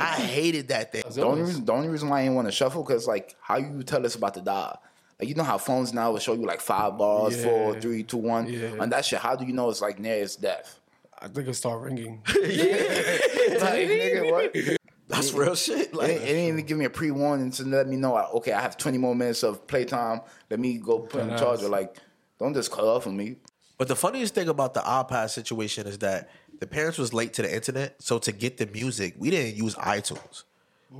I 0.00 0.14
hated 0.14 0.68
that 0.68 0.92
thing. 0.92 1.02
The 1.12 1.24
only 1.24 1.42
reason, 1.42 1.64
the 1.64 1.72
only 1.72 1.88
reason 1.88 2.08
why 2.08 2.20
I 2.20 2.22
didn't 2.22 2.36
want 2.36 2.48
to 2.48 2.52
shuffle 2.52 2.82
because 2.84 3.06
like 3.08 3.34
how 3.40 3.56
you 3.56 3.82
tell 3.82 4.04
us 4.06 4.14
about 4.14 4.34
the 4.34 4.42
die. 4.42 4.76
Like 5.18 5.28
you 5.28 5.34
know 5.34 5.42
how 5.44 5.58
phones 5.58 5.92
now 5.92 6.12
will 6.12 6.18
show 6.18 6.32
you 6.32 6.46
like 6.46 6.62
five 6.62 6.96
bars, 6.96 7.36
Yeah. 7.36 7.42
four, 7.44 7.78
three, 7.80 8.04
two, 8.04 8.16
one, 8.16 8.46
Yeah. 8.48 8.70
and 8.80 8.90
that 8.92 9.04
shit. 9.04 9.18
How 9.18 9.36
do 9.36 9.44
you 9.44 9.52
know 9.52 9.68
it's 9.68 9.82
like 9.82 9.98
near 9.98 10.14
its 10.22 10.34
death? 10.36 10.79
I 11.22 11.28
think 11.28 11.48
it 11.48 11.54
started 11.54 11.84
ringing. 11.84 12.22
like, 12.28 12.36
nigga, 12.38 14.30
what? 14.30 14.50
It, 14.56 14.78
That's 15.08 15.32
real 15.32 15.54
shit. 15.54 15.88
it 15.88 15.94
Like 15.94 16.08
didn't 16.20 16.36
even 16.52 16.66
give 16.66 16.78
me 16.78 16.84
a 16.86 16.90
pre 16.90 17.10
warning 17.10 17.50
to 17.52 17.64
let 17.64 17.86
me 17.88 17.96
know. 17.96 18.16
Okay, 18.34 18.52
I 18.52 18.60
have 18.60 18.76
twenty 18.76 18.98
more 18.98 19.14
minutes 19.14 19.42
of 19.42 19.66
playtime. 19.66 20.20
Let 20.50 20.60
me 20.60 20.78
go 20.78 21.00
put 21.00 21.20
in 21.22 21.26
the 21.28 21.32
Nice. 21.32 21.40
charger. 21.40 21.68
Like, 21.68 21.96
don't 22.38 22.54
just 22.54 22.70
cut 22.70 22.84
off 22.84 23.06
on 23.06 23.16
me. 23.16 23.36
But 23.78 23.88
the 23.88 23.96
funniest 23.96 24.34
thing 24.34 24.48
about 24.48 24.74
the 24.74 24.80
iPad 24.80 25.30
situation 25.30 25.86
is 25.86 25.98
that 25.98 26.28
the 26.58 26.66
parents 26.66 26.98
was 26.98 27.14
late 27.14 27.32
to 27.34 27.42
the 27.42 27.54
internet, 27.54 28.02
so 28.02 28.18
to 28.18 28.32
get 28.32 28.58
the 28.58 28.66
music, 28.66 29.14
we 29.18 29.30
didn't 29.30 29.56
use 29.56 29.74
iTunes. 29.76 30.44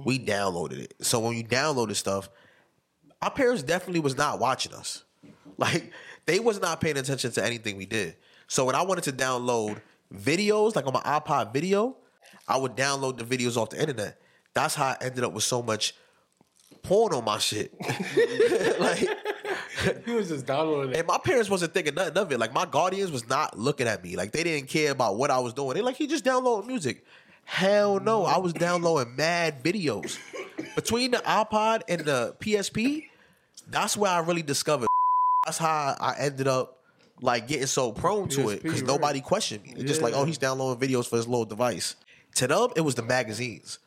We 0.05 0.19
downloaded 0.19 0.79
it. 0.79 0.95
So 1.01 1.19
when 1.21 1.37
you 1.37 1.45
downloaded 1.45 1.97
stuff, 1.97 2.31
our 3.21 3.31
parents 3.31 3.63
definitely 3.63 4.01
was 4.01 4.17
not 4.17 4.39
watching 4.39 4.73
us. 4.75 5.05
Like 5.59 5.93
they 6.25 6.41
was 6.41 6.59
not 6.59 6.81
paying 6.81 6.97
attention 6.97 7.33
to 7.33 7.45
anything 7.45 7.77
we 7.77 7.85
did. 7.85 8.17
So 8.47 8.65
when 8.65 8.75
I 8.75 8.81
wanted 8.83 9.05
to 9.05 9.13
download 9.13 9.79
videos, 10.15 10.77
like 10.77 10.87
on 10.87 10.93
my 10.93 11.01
iPod 11.01 11.53
video, 11.53 11.97
I 12.49 12.57
would 12.57 12.77
download 12.77 13.19
the 13.19 13.25
videos 13.25 13.57
off 13.57 13.71
the 13.71 13.81
internet. 13.81 14.21
That's 14.55 14.75
how 14.75 14.87
I 14.87 14.97
ended 15.01 15.25
up 15.25 15.33
with 15.33 15.45
so 15.45 15.63
much 15.63 15.95
porn 16.83 17.13
on 17.15 17.25
my 17.25 17.39
shit. 17.39 17.73
like 18.81 18.99
he 20.05 20.13
was 20.13 20.29
just 20.29 20.47
downloading 20.47 20.93
it. 20.93 20.99
and 20.99 21.07
my 21.07 21.19
parents 21.19 21.49
wasn't 21.49 21.73
thinking 21.73 21.95
nothing 21.95 22.17
of 22.17 22.33
it. 22.33 22.39
Like 22.39 22.53
my 22.53 22.67
guardians 22.67 23.11
was 23.11 23.29
not 23.29 23.59
looking 23.59 23.87
at 23.87 24.03
me. 24.03 24.17
Like 24.17 24.33
they 24.33 24.43
didn't 24.43 24.69
care 24.69 24.93
about 24.93 25.17
what 25.17 25.31
I 25.31 25.39
was 25.39 25.55
doing. 25.55 25.75
They 25.75 25.83
like 25.83 25.97
he 25.97 26.07
just 26.07 26.25
downloaded 26.25 26.67
music. 26.67 27.05
Hell 27.45 28.01
no, 28.01 28.25
I 28.25 28.39
was 28.39 28.53
downloading 28.53 29.17
mad 29.17 29.63
videos. 29.63 30.19
Between 30.75 31.11
the 31.11 31.19
iPod 31.19 31.83
and 31.89 32.03
the 32.03 32.37
PSP, 32.39 33.07
that's 33.69 33.97
where 33.97 34.11
I 34.11 34.21
really 34.21 34.43
discovered. 34.43 34.87
That's 35.45 35.59
how 35.59 35.97
I 35.99 36.15
ended 36.19 36.47
up 36.47 36.80
like 37.21 37.47
getting 37.49 37.67
so 37.67 37.93
prone 37.93 38.29
to 38.31 38.49
it 38.51 38.63
because 38.63 38.83
PSP, 38.83 38.87
nobody 38.87 39.21
questioned 39.21 39.63
me. 39.65 39.73
It's 39.77 39.85
just 39.85 40.03
like, 40.03 40.15
oh, 40.15 40.25
he's 40.25 40.39
downloading 40.39 40.89
videos 40.89 41.07
for 41.09 41.17
his 41.17 41.27
little 41.29 41.45
device. 41.45 41.97
To 42.37 42.47
them, 42.47 42.69
it 42.77 42.81
was 42.83 42.95
the 42.95 43.03
magazines. 43.03 43.79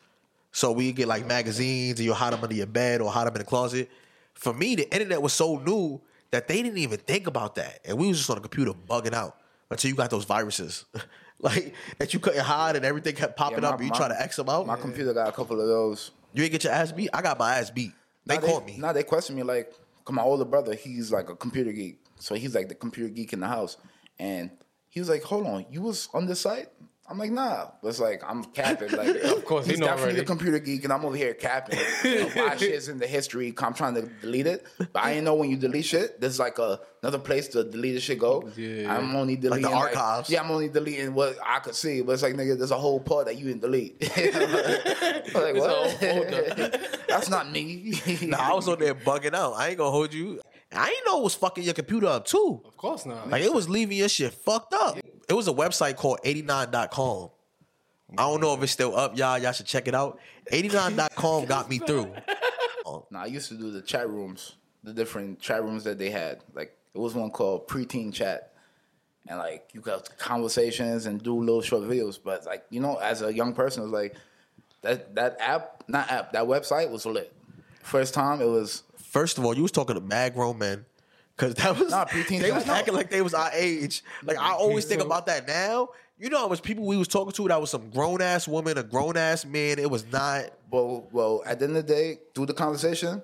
So 0.52 0.70
we 0.72 0.92
get 0.92 1.08
like 1.08 1.26
magazines 1.26 1.98
and 1.98 2.06
you 2.06 2.12
hide 2.14 2.32
them 2.32 2.42
under 2.42 2.54
your 2.54 2.66
bed 2.66 3.00
or 3.00 3.10
hide 3.10 3.26
them 3.26 3.34
in 3.34 3.40
the 3.40 3.44
closet. 3.44 3.90
For 4.34 4.52
me, 4.52 4.76
the 4.76 4.92
internet 4.92 5.20
was 5.20 5.32
so 5.32 5.56
new 5.58 6.00
that 6.30 6.46
they 6.48 6.62
didn't 6.62 6.78
even 6.78 6.98
think 7.00 7.26
about 7.26 7.56
that. 7.56 7.80
And 7.84 7.98
we 7.98 8.08
was 8.08 8.18
just 8.18 8.30
on 8.30 8.36
the 8.36 8.42
computer 8.42 8.72
bugging 8.72 9.14
out 9.14 9.36
until 9.70 9.88
you 9.90 9.96
got 9.96 10.10
those 10.10 10.24
viruses. 10.24 10.84
like 11.40 11.74
that 11.98 12.14
you 12.14 12.20
couldn't 12.20 12.44
hide 12.44 12.76
and 12.76 12.84
everything 12.84 13.14
kept 13.16 13.36
popping 13.36 13.62
Yeah, 13.62 13.70
up 13.70 13.72
my- 13.72 13.76
and 13.78 13.84
you 13.86 13.90
my- 13.90 13.96
try 13.98 14.08
to 14.08 14.20
X 14.22 14.36
them 14.36 14.48
out. 14.48 14.66
My 14.66 14.76
computer 14.76 15.12
got 15.12 15.28
a 15.28 15.32
couple 15.32 15.60
of 15.60 15.66
those. 15.66 16.12
you 16.32 16.42
didn't 16.42 16.52
get 16.52 16.64
your 16.64 16.72
ass 16.72 16.92
beat? 16.92 17.10
I 17.12 17.22
got 17.22 17.38
my 17.38 17.56
ass 17.56 17.70
beat. 17.70 17.92
They 18.26 18.36
Now 18.36 18.40
called 18.46 18.66
me. 18.66 18.76
Now 18.78 18.92
they 18.92 19.02
question 19.02 19.34
me 19.36 19.42
like, 19.42 19.72
cause 20.04 20.14
my 20.14 20.22
older 20.22 20.44
brother, 20.44 20.74
he's 20.74 21.10
like 21.12 21.28
a 21.30 21.34
computer 21.36 21.72
geek, 21.72 21.98
so 22.18 22.34
he's 22.34 22.54
like 22.54 22.68
the 22.68 22.74
computer 22.74 23.08
geek 23.12 23.32
in 23.32 23.40
the 23.40 23.48
house, 23.48 23.76
and 24.18 24.50
he 24.88 25.00
was 25.00 25.08
like, 25.08 25.22
"Hold 25.24 25.46
on, 25.46 25.66
you 25.70 25.82
was 25.82 26.08
on 26.14 26.26
this 26.26 26.40
site?" 26.40 26.68
I'm 27.06 27.18
like, 27.18 27.30
"Nah," 27.30 27.66
but 27.82 27.88
it's 27.88 28.00
like 28.00 28.22
I'm 28.26 28.44
capping. 28.44 28.90
Like, 28.92 29.14
of 29.24 29.44
course, 29.44 29.66
he 29.66 29.72
he's 29.72 29.78
know 29.80 29.86
definitely 29.88 30.12
already. 30.12 30.20
the 30.20 30.26
computer 30.26 30.58
geek, 30.58 30.84
and 30.84 30.92
I'm 30.92 31.04
over 31.04 31.16
here 31.16 31.34
capping. 31.34 31.78
You 32.04 32.20
know, 32.20 32.46
my 32.48 32.56
shit's 32.56 32.88
in 32.88 32.98
the 32.98 33.06
history. 33.06 33.52
I'm 33.58 33.74
trying 33.74 33.94
to 33.96 34.02
delete 34.22 34.46
it, 34.46 34.64
but 34.78 34.96
I 35.02 35.12
didn't 35.12 35.24
know 35.24 35.34
when 35.34 35.50
you 35.50 35.56
delete 35.56 35.84
shit, 35.84 36.18
there's 36.20 36.38
like 36.38 36.58
a, 36.58 36.80
another 37.02 37.18
place 37.18 37.48
to 37.48 37.64
delete 37.64 37.94
the 37.94 38.00
shit 38.00 38.18
go. 38.18 38.50
Yeah. 38.56 38.94
I'm 38.94 39.14
only 39.16 39.36
deleting 39.36 39.70
the 39.70 39.76
archives. 39.76 40.30
yeah, 40.30 40.42
I'm 40.42 40.50
only 40.50 40.68
deleting 40.68 41.12
what 41.14 41.36
I 41.44 41.58
could 41.58 41.74
see, 41.74 42.00
but 42.02 42.12
it's 42.12 42.22
like, 42.22 42.34
nigga, 42.34 42.56
there's 42.56 42.70
a 42.70 42.78
whole 42.78 43.00
part 43.00 43.26
that 43.26 43.36
you 43.38 43.46
didn't 43.48 43.62
delete. 43.62 43.96
I'm 44.16 44.32
like, 45.34 45.56
what? 45.56 46.00
That's 47.08 47.28
not 47.28 47.50
me. 47.50 47.94
Nah, 48.22 48.50
I 48.50 48.54
was 48.54 48.68
on 48.68 48.78
there 48.78 48.94
bugging 48.94 49.34
out. 49.34 49.54
I 49.54 49.68
ain't 49.68 49.78
gonna 49.78 49.90
hold 49.90 50.14
you. 50.14 50.40
I 50.76 50.88
ain't 50.88 51.06
know 51.06 51.20
it 51.20 51.24
was 51.24 51.34
fucking 51.34 51.64
your 51.64 51.74
computer 51.74 52.06
up 52.06 52.24
too. 52.26 52.60
Of 52.64 52.76
course 52.76 53.06
not. 53.06 53.30
Like 53.30 53.42
it 53.42 53.52
was 53.52 53.68
leaving 53.68 53.96
your 53.96 54.08
shit 54.08 54.32
fucked 54.32 54.74
up. 54.74 54.98
It 55.28 55.32
was 55.32 55.48
a 55.48 55.52
website 55.52 55.96
called 55.96 56.20
89.com. 56.24 57.30
I 58.16 58.22
don't 58.22 58.40
know 58.40 58.54
if 58.54 58.62
it's 58.62 58.72
still 58.72 58.96
up, 58.96 59.16
y'all. 59.16 59.38
Y'all 59.38 59.52
should 59.52 59.66
check 59.66 59.88
it 59.88 59.94
out. 59.94 60.18
89.com 60.52 61.44
got 61.46 61.68
me 61.68 61.78
through. 61.78 62.12
Um, 62.86 63.02
no, 63.10 63.20
I 63.20 63.24
used 63.24 63.48
to 63.48 63.54
do 63.54 63.70
the 63.70 63.80
chat 63.80 64.10
rooms, 64.10 64.56
the 64.82 64.92
different 64.92 65.40
chat 65.40 65.64
rooms 65.64 65.84
that 65.84 65.96
they 65.96 66.10
had. 66.10 66.42
Like 66.52 66.76
it 66.92 66.98
was 66.98 67.14
one 67.14 67.30
called 67.30 67.66
preteen 67.66 68.12
chat, 68.12 68.52
and 69.26 69.38
like 69.38 69.70
you 69.72 69.80
got 69.80 70.14
conversations 70.18 71.06
and 71.06 71.22
do 71.22 71.34
little 71.34 71.62
short 71.62 71.84
videos. 71.84 72.18
But 72.22 72.44
like 72.44 72.66
you 72.68 72.80
know, 72.80 72.96
as 72.96 73.22
a 73.22 73.32
young 73.32 73.54
person, 73.54 73.84
it 73.84 73.86
was 73.86 73.92
like 73.92 74.16
that 74.82 75.14
that 75.14 75.38
app, 75.40 75.84
not 75.88 76.10
app, 76.10 76.32
that 76.32 76.44
website 76.44 76.90
was 76.90 77.06
lit. 77.06 77.32
First 77.82 78.12
time 78.12 78.42
it 78.42 78.48
was 78.48 78.82
First 79.14 79.38
of 79.38 79.44
all, 79.44 79.54
you 79.54 79.62
was 79.62 79.70
talking 79.70 79.94
to 79.94 80.00
mad 80.00 80.34
grown 80.34 80.58
men. 80.58 80.84
Cause 81.36 81.54
that 81.54 81.78
was 81.78 81.88
Nah, 81.90 82.04
preteen 82.04 82.40
they 82.40 82.50
was 82.50 82.68
acting 82.68 82.94
like 82.94 83.10
they 83.10 83.22
was 83.22 83.32
our 83.32 83.48
age. 83.52 84.02
Like 84.24 84.36
I 84.38 84.50
always 84.50 84.86
think 84.86 85.00
about 85.00 85.26
that 85.26 85.46
now. 85.46 85.90
You 86.18 86.30
know, 86.30 86.44
it 86.44 86.50
was 86.50 86.60
people 86.60 86.84
we 86.84 86.96
was 86.96 87.06
talking 87.06 87.32
to 87.32 87.46
that 87.46 87.60
was 87.60 87.70
some 87.70 87.90
grown 87.90 88.20
ass 88.20 88.48
woman, 88.48 88.76
a 88.76 88.82
grown 88.82 89.16
ass 89.16 89.44
man. 89.44 89.78
It 89.78 89.88
was 89.88 90.04
not 90.10 90.50
well, 90.68 91.06
well. 91.12 91.44
At 91.46 91.60
the 91.60 91.66
end 91.66 91.76
of 91.76 91.86
the 91.86 91.92
day, 91.92 92.18
through 92.34 92.46
the 92.46 92.54
conversation, 92.54 93.22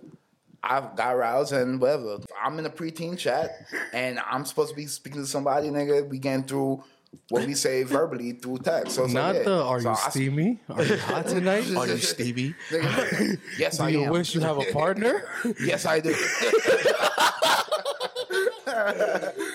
I've 0.62 0.94
got 0.94 1.16
aroused 1.16 1.52
and 1.52 1.80
whatever. 1.80 2.18
I'm 2.40 2.56
in 2.60 2.66
a 2.66 2.70
preteen 2.70 3.18
chat, 3.18 3.50
and 3.92 4.20
I'm 4.20 4.44
supposed 4.44 4.70
to 4.70 4.76
be 4.76 4.86
speaking 4.86 5.20
to 5.22 5.26
somebody, 5.26 5.70
nigga. 5.70 6.08
We 6.08 6.20
getting 6.20 6.44
through 6.44 6.84
what 7.28 7.46
we 7.46 7.54
say 7.54 7.82
verbally 7.82 8.32
through 8.32 8.58
text. 8.58 8.94
So 8.96 9.04
it's 9.04 9.12
not 9.14 9.34
like, 9.34 9.36
yeah. 9.38 9.42
the 9.50 9.62
are 9.62 9.80
So 9.80 9.88
you 9.90 9.94
I- 9.94 10.10
steamy? 10.10 10.58
Are 10.68 10.84
you 10.84 10.96
hot 10.96 11.26
tonight? 11.26 11.70
Are 11.76 11.86
you 11.86 11.96
Stevie? 11.98 12.54
Nigga, 12.70 13.38
yes, 13.58 13.78
Do 13.78 13.84
I 13.84 13.88
you 13.88 14.04
am. 14.04 14.10
wish 14.10 14.34
you 14.34 14.40
have 14.40 14.58
a 14.58 14.72
partner? 14.72 15.24
Yes, 15.60 15.86
I 15.86 16.00
do. 16.00 16.14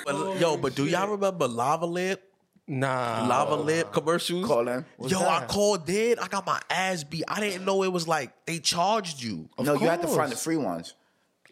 But, 0.05 0.39
yo, 0.39 0.57
but 0.57 0.75
do 0.75 0.85
y'all 0.85 1.07
remember 1.09 1.47
Lava 1.47 1.85
Lamp? 1.85 2.19
Nah. 2.67 3.25
Lava 3.27 3.55
Lip 3.55 3.91
commercials? 3.91 4.45
Call 4.45 4.67
in. 4.67 4.85
Yo, 5.07 5.19
I 5.19 5.45
called 5.47 5.85
did. 5.85 6.19
I 6.19 6.27
got 6.27 6.45
my 6.45 6.59
ass 6.69 7.03
beat. 7.03 7.23
I 7.27 7.39
didn't 7.39 7.65
know 7.65 7.83
it 7.83 7.91
was 7.91 8.07
like 8.07 8.31
they 8.45 8.59
charged 8.59 9.21
you. 9.23 9.49
no, 9.59 9.73
you 9.73 9.87
have 9.87 10.01
to 10.01 10.07
find 10.07 10.31
the 10.31 10.35
free 10.35 10.57
ones. 10.57 10.93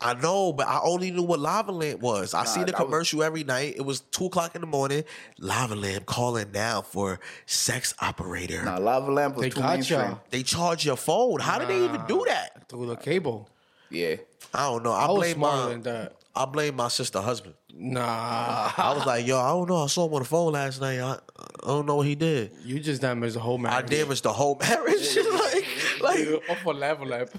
I 0.02 0.16
know, 0.16 0.52
but 0.52 0.68
I 0.68 0.80
only 0.84 1.12
knew 1.12 1.24
what 1.24 1.40
Lava 1.40 1.72
Lamp 1.72 2.02
was. 2.02 2.34
I 2.34 2.44
see 2.46 2.60
the 2.62 2.68
that 2.68 2.80
was- 2.80 2.86
commercial 2.86 3.24
every 3.24 3.44
night. 3.46 3.76
It 3.78 3.84
was 3.86 4.02
two 4.02 4.26
o'clock 4.26 4.54
in 4.56 4.62
the 4.62 4.68
morning. 4.68 5.04
Lava 5.40 5.76
Lamp 5.76 6.06
calling 6.06 6.52
now 6.52 6.82
for 6.82 7.20
sex 7.46 7.94
operator. 8.02 8.64
Nah, 8.64 8.78
Lava 8.80 9.12
Lamp 9.12 9.36
was 9.36 9.44
They 9.44 9.50
too 9.50 9.62
got 9.62 9.74
mainstream. 9.76 10.00
ya. 10.02 10.16
They 10.30 10.44
charge 10.44 10.86
your 10.86 10.98
phone. 10.98 11.40
How 11.40 11.58
did 11.60 11.70
they 11.70 11.84
even 11.86 12.02
do 12.08 12.24
that? 12.28 12.68
Through 12.68 12.88
the 12.88 12.96
cable. 12.98 13.50
Yeah. 13.90 14.16
I 14.54 14.70
don't 14.70 14.84
know. 14.84 14.92
I, 14.92 15.06
I 15.06 15.12
was 15.12 15.20
blame 15.20 15.36
smarter 15.36 15.64
my 15.64 15.70
than 15.70 15.82
that. 15.84 16.16
I 16.36 16.46
blame 16.46 16.76
my 16.76 16.88
sister 16.88 17.22
husband. 17.22 17.54
Nah. 17.74 18.72
I 18.78 18.94
was 18.98 19.06
like, 19.06 19.26
yo, 19.28 19.40
I 19.40 19.50
don't 19.50 19.70
know. 19.70 19.84
I 19.84 19.88
saw 19.88 20.08
him 20.08 20.14
on 20.16 20.20
the 20.24 20.28
phone 20.28 20.54
last 20.54 20.82
night. 20.82 21.00
I, 21.00 21.14
I 21.14 21.68
don't 21.68 21.86
know 21.86 21.98
what 21.98 22.08
he 22.08 22.16
did. 22.16 22.52
You 22.66 22.80
just 22.80 23.02
damaged 23.02 23.36
the 23.36 23.40
whole 23.40 23.58
marriage. 23.60 23.76
I 23.76 23.78
marriage. 23.90 24.00
damaged 24.02 24.24
the 24.24 24.34
whole 24.34 24.58
marriage. 24.60 25.18
like, 25.32 26.02
like 26.02 26.50
Off 26.50 26.66
a 26.66 26.70
level 26.72 27.08
lamp. 27.08 27.30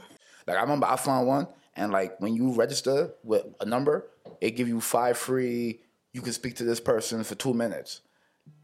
Like 0.46 0.56
I 0.56 0.60
remember 0.62 0.86
I 0.86 0.96
found 0.96 1.26
one, 1.26 1.46
and 1.76 1.92
like 1.92 2.20
when 2.20 2.34
you 2.34 2.52
register 2.52 3.14
with 3.22 3.44
a 3.60 3.64
number, 3.64 4.06
it 4.40 4.52
give 4.52 4.68
you 4.68 4.80
five 4.80 5.16
free. 5.18 5.80
You 6.12 6.22
can 6.22 6.32
speak 6.32 6.56
to 6.56 6.64
this 6.64 6.80
person 6.80 7.24
for 7.24 7.34
two 7.34 7.54
minutes, 7.54 8.00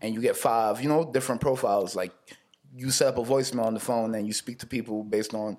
and 0.00 0.14
you 0.14 0.20
get 0.20 0.36
five, 0.36 0.80
you 0.82 0.88
know, 0.88 1.10
different 1.10 1.40
profiles. 1.40 1.96
Like 1.96 2.12
you 2.74 2.90
set 2.90 3.08
up 3.08 3.18
a 3.18 3.22
voicemail 3.22 3.64
on 3.64 3.74
the 3.74 3.80
phone 3.80 4.14
and 4.14 4.26
you 4.26 4.32
speak 4.32 4.60
to 4.60 4.66
people 4.66 5.02
based 5.02 5.34
on 5.34 5.58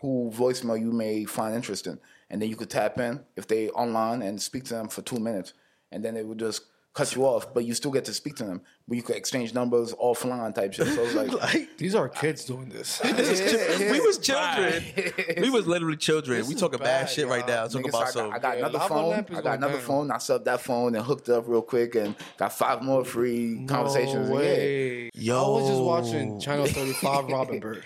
who 0.00 0.30
voicemail 0.34 0.78
you 0.78 0.92
may 0.92 1.24
find 1.24 1.54
interesting, 1.54 1.98
and 2.30 2.40
then 2.40 2.48
you 2.48 2.56
could 2.56 2.70
tap 2.70 2.98
in 2.98 3.24
if 3.34 3.48
they 3.48 3.70
online 3.70 4.22
and 4.22 4.40
speak 4.40 4.64
to 4.64 4.74
them 4.74 4.88
for 4.88 5.02
two 5.02 5.18
minutes, 5.18 5.54
and 5.90 6.04
then 6.04 6.14
they 6.14 6.22
would 6.22 6.38
just 6.38 6.62
cut 6.96 7.14
you 7.14 7.24
off, 7.26 7.52
but 7.52 7.64
you 7.66 7.74
still 7.74 7.90
get 7.90 8.06
to 8.06 8.14
speak 8.14 8.36
to 8.36 8.44
them. 8.44 8.62
But 8.88 8.96
you 8.96 9.02
could 9.02 9.16
exchange 9.16 9.52
numbers 9.52 9.92
offline 9.92 10.54
type 10.54 10.72
shit. 10.72 10.86
So 10.88 11.02
it's 11.02 11.14
like, 11.14 11.30
Like 11.54 11.76
These 11.76 11.94
are 11.94 12.08
kids 12.08 12.44
doing 12.46 12.70
this. 12.70 13.00
we 13.04 14.00
was 14.00 14.18
children. 14.18 14.82
we 15.42 15.50
was 15.50 15.66
literally 15.66 15.96
children. 15.98 16.38
This 16.38 16.48
we 16.48 16.54
is 16.54 16.60
talking 16.60 16.78
bad, 16.78 17.02
bad, 17.02 17.10
shit 17.10 17.28
right 17.28 17.40
y'all. 17.40 17.48
now. 17.48 17.66
Talking 17.66 17.82
Nigga, 17.82 17.90
so 17.92 17.98
about 17.98 18.06
I 18.06 18.10
some. 18.10 18.30
got, 18.30 18.36
I 18.36 18.38
got 18.38 18.58
Yeah, 18.58 18.66
another 18.66 18.78
phone. 18.88 19.12
I 19.36 19.40
got 19.42 19.56
another 19.58 19.72
down. 19.74 19.82
phone. 19.82 20.10
I 20.10 20.16
subbed 20.16 20.44
that 20.44 20.60
phone 20.62 20.94
and 20.94 21.04
hooked 21.04 21.28
up 21.28 21.44
real 21.46 21.62
quick 21.62 21.94
and 21.96 22.14
got 22.38 22.52
five 22.54 22.82
more 22.82 23.04
free 23.04 23.66
conversations. 23.66 24.14
No 24.30 24.36
and 24.36 24.44
yeah. 24.46 24.50
way. 24.56 25.10
Yo. 25.14 25.36
I 25.44 25.48
was 25.60 25.68
just 25.68 25.82
watching 25.82 26.40
Channel 26.40 26.66
35 26.66 27.24
Robin 27.26 27.60
Byrd. 27.60 27.84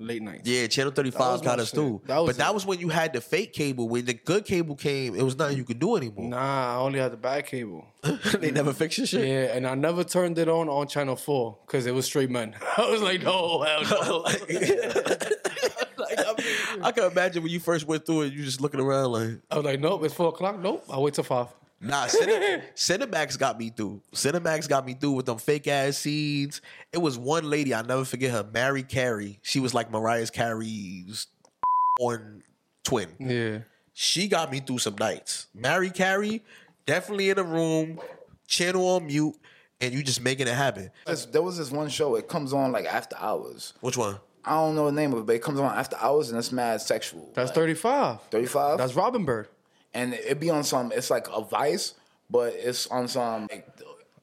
Late 0.00 0.22
nights. 0.22 0.48
Yeah, 0.48 0.68
Channel 0.68 0.92
35 0.92 1.32
was 1.32 1.40
got 1.40 1.58
us 1.58 1.72
through. 1.72 2.02
That 2.06 2.24
but 2.24 2.36
that 2.36 2.54
was 2.54 2.64
when 2.64 2.78
you 2.78 2.88
had 2.88 3.12
the 3.12 3.20
fake 3.20 3.52
cable. 3.52 3.88
When 3.88 4.04
the 4.04 4.14
good 4.14 4.44
cable 4.44 4.76
came, 4.76 5.16
it 5.16 5.22
was 5.22 5.36
nothing 5.36 5.56
you 5.56 5.64
could 5.64 5.80
do 5.80 5.96
anymore. 5.96 6.28
Nah, 6.28 6.76
I 6.76 6.78
only 6.78 7.00
had 7.00 7.10
the 7.10 7.16
bad 7.16 7.46
cable. 7.46 7.84
they 8.38 8.52
never 8.52 8.72
fixed 8.72 8.98
your 8.98 9.08
shit. 9.08 9.26
Yeah, 9.26 9.56
and 9.56 9.66
I 9.66 9.74
never 9.74 10.04
turned 10.04 10.38
it 10.38 10.48
on 10.48 10.68
on 10.68 10.86
Channel 10.86 11.16
4 11.16 11.58
because 11.66 11.86
it 11.86 11.94
was 11.94 12.06
straight 12.06 12.30
men. 12.30 12.54
I 12.76 12.88
was 12.88 13.02
like, 13.02 13.24
no, 13.24 13.62
hell 13.62 13.82
no. 13.82 14.18
like, 14.18 14.40
like, 15.98 16.18
I, 16.18 16.34
mean, 16.38 16.82
I 16.82 16.92
can 16.92 17.10
imagine 17.10 17.42
when 17.42 17.50
you 17.50 17.58
first 17.58 17.84
went 17.88 18.06
through 18.06 18.22
it, 18.22 18.32
you 18.32 18.44
just 18.44 18.60
looking 18.60 18.78
around 18.78 19.10
like, 19.10 19.40
I 19.50 19.56
was 19.56 19.64
like, 19.64 19.80
nope, 19.80 20.04
it's 20.04 20.14
4 20.14 20.28
o'clock. 20.28 20.60
Nope, 20.60 20.84
I'll 20.88 21.02
wait 21.02 21.14
till 21.14 21.24
5. 21.24 21.48
Nah, 21.80 22.06
Cine- 22.06 22.62
Cinemax 22.74 23.38
got 23.38 23.58
me 23.58 23.70
through. 23.70 24.02
Cinemax 24.12 24.68
got 24.68 24.84
me 24.84 24.94
through 24.94 25.12
with 25.12 25.26
them 25.26 25.38
fake 25.38 25.68
ass 25.68 25.98
scenes. 25.98 26.60
It 26.92 26.98
was 26.98 27.16
one 27.16 27.48
lady, 27.48 27.72
I'll 27.72 27.84
never 27.84 28.04
forget 28.04 28.32
her, 28.32 28.44
Mary 28.52 28.82
Carey. 28.82 29.38
She 29.42 29.60
was 29.60 29.74
like 29.74 29.90
Mariah 29.90 30.26
Carey's 30.26 31.28
on 32.00 32.42
twin. 32.84 33.08
Yeah. 33.18 33.58
She 33.92 34.28
got 34.28 34.50
me 34.50 34.60
through 34.60 34.78
some 34.78 34.96
nights. 34.98 35.46
Mary 35.54 35.90
Carey, 35.90 36.42
definitely 36.86 37.30
in 37.30 37.38
a 37.38 37.42
room, 37.44 38.00
channel 38.46 38.86
on 38.96 39.06
mute, 39.06 39.34
and 39.80 39.92
you 39.94 40.02
just 40.02 40.20
making 40.20 40.48
it 40.48 40.54
happen. 40.54 40.90
There's- 41.06 41.26
There 41.26 41.42
was 41.42 41.58
this 41.58 41.70
one 41.70 41.88
show. 41.88 42.16
It 42.16 42.28
comes 42.28 42.52
on 42.52 42.72
like 42.72 42.86
after 42.86 43.16
hours. 43.18 43.74
Which 43.80 43.96
one? 43.96 44.18
I 44.44 44.52
don't 44.52 44.74
know 44.74 44.86
the 44.86 44.92
name 44.92 45.12
of 45.12 45.20
it, 45.20 45.26
but 45.26 45.34
it 45.36 45.42
comes 45.42 45.60
on 45.60 45.76
after 45.76 45.96
hours 46.00 46.30
and 46.30 46.38
it's 46.38 46.50
mad 46.52 46.80
sexual. 46.80 47.30
That's 47.34 47.50
35. 47.52 48.20
35? 48.30 48.78
That's 48.78 48.94
Robin 48.94 49.24
Byrd. 49.24 49.48
And 49.94 50.14
it 50.14 50.40
be 50.40 50.50
on 50.50 50.64
some, 50.64 50.92
it's 50.92 51.10
like 51.10 51.26
a 51.32 51.42
vice, 51.42 51.94
but 52.30 52.52
it's 52.54 52.86
on 52.88 53.08
some, 53.08 53.46
like, 53.50 53.66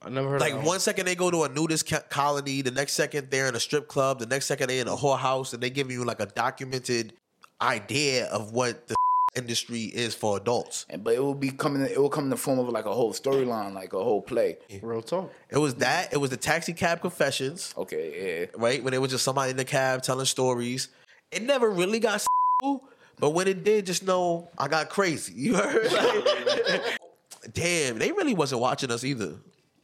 I 0.02 0.10
never 0.10 0.30
heard 0.30 0.42
Like 0.42 0.54
of 0.54 0.60
that 0.60 0.68
one 0.68 0.80
second 0.80 1.06
they 1.08 1.16
go 1.16 1.32
to 1.32 1.44
a 1.44 1.50
nudist 1.50 1.90
co- 1.90 2.00
colony, 2.10 2.62
the 2.62 2.72
next 2.72 2.94
second 2.94 3.32
they're 3.32 3.48
in 3.48 3.56
a 3.56 3.60
strip 3.60 3.88
club, 3.88 4.20
the 4.20 4.28
next 4.28 4.46
second 4.46 4.70
they're 4.70 4.82
in 4.82 4.88
a 4.88 4.96
whorehouse, 4.96 5.54
and 5.54 5.64
they 5.64 5.70
give 5.72 5.90
you 5.90 6.04
like 6.04 6.20
a 6.20 6.28
documented 6.28 7.14
idea 7.62 8.26
of 8.28 8.52
what 8.52 8.88
the 8.88 8.96
industry 9.36 9.84
is 9.86 10.14
for 10.16 10.38
adults. 10.38 10.86
and, 10.90 11.04
but 11.04 11.14
it 11.14 11.20
will 11.24 11.34
be 11.34 11.50
coming, 11.50 11.82
it 11.82 12.00
will 12.00 12.10
come 12.10 12.26
in 12.26 12.30
the 12.30 12.38
form 12.38 12.60
of 12.60 12.70
like 12.70 12.86
a 12.86 12.94
whole 12.94 13.14
storyline, 13.14 13.74
like 13.74 13.94
a 13.94 14.04
whole 14.04 14.22
play. 14.22 14.58
Real 14.82 15.02
talk. 15.02 15.34
It 15.50 15.58
was 15.58 15.76
that. 15.76 16.14
It 16.14 16.18
was 16.18 16.30
the 16.30 16.38
taxi 16.38 16.74
cab 16.74 17.02
confessions, 17.02 17.74
Okay, 17.78 18.40
yeah. 18.42 18.62
right? 18.62 18.84
When 18.84 18.94
it 18.94 19.02
was 19.02 19.12
just 19.12 19.24
somebody 19.24 19.52
in 19.52 19.58
the 19.58 19.66
cab 19.66 20.04
telling 20.04 20.26
stories. 20.26 20.90
It 21.32 21.42
never 21.42 21.70
really 21.70 22.00
got 22.00 22.22
sexual, 22.62 22.88
but 23.20 23.32
when 23.32 23.48
it 23.48 23.64
did, 23.64 23.86
just 23.86 24.04
know 24.06 24.50
I 24.58 24.68
got 24.68 24.90
crazy. 24.90 25.34
You 25.36 25.56
heard? 25.56 25.92
Like, 25.92 27.00
damn, 27.54 28.00
they 28.00 28.12
really 28.12 28.34
wasn't 28.34 28.62
watching 28.62 28.92
us 28.92 29.04
either. 29.04 29.36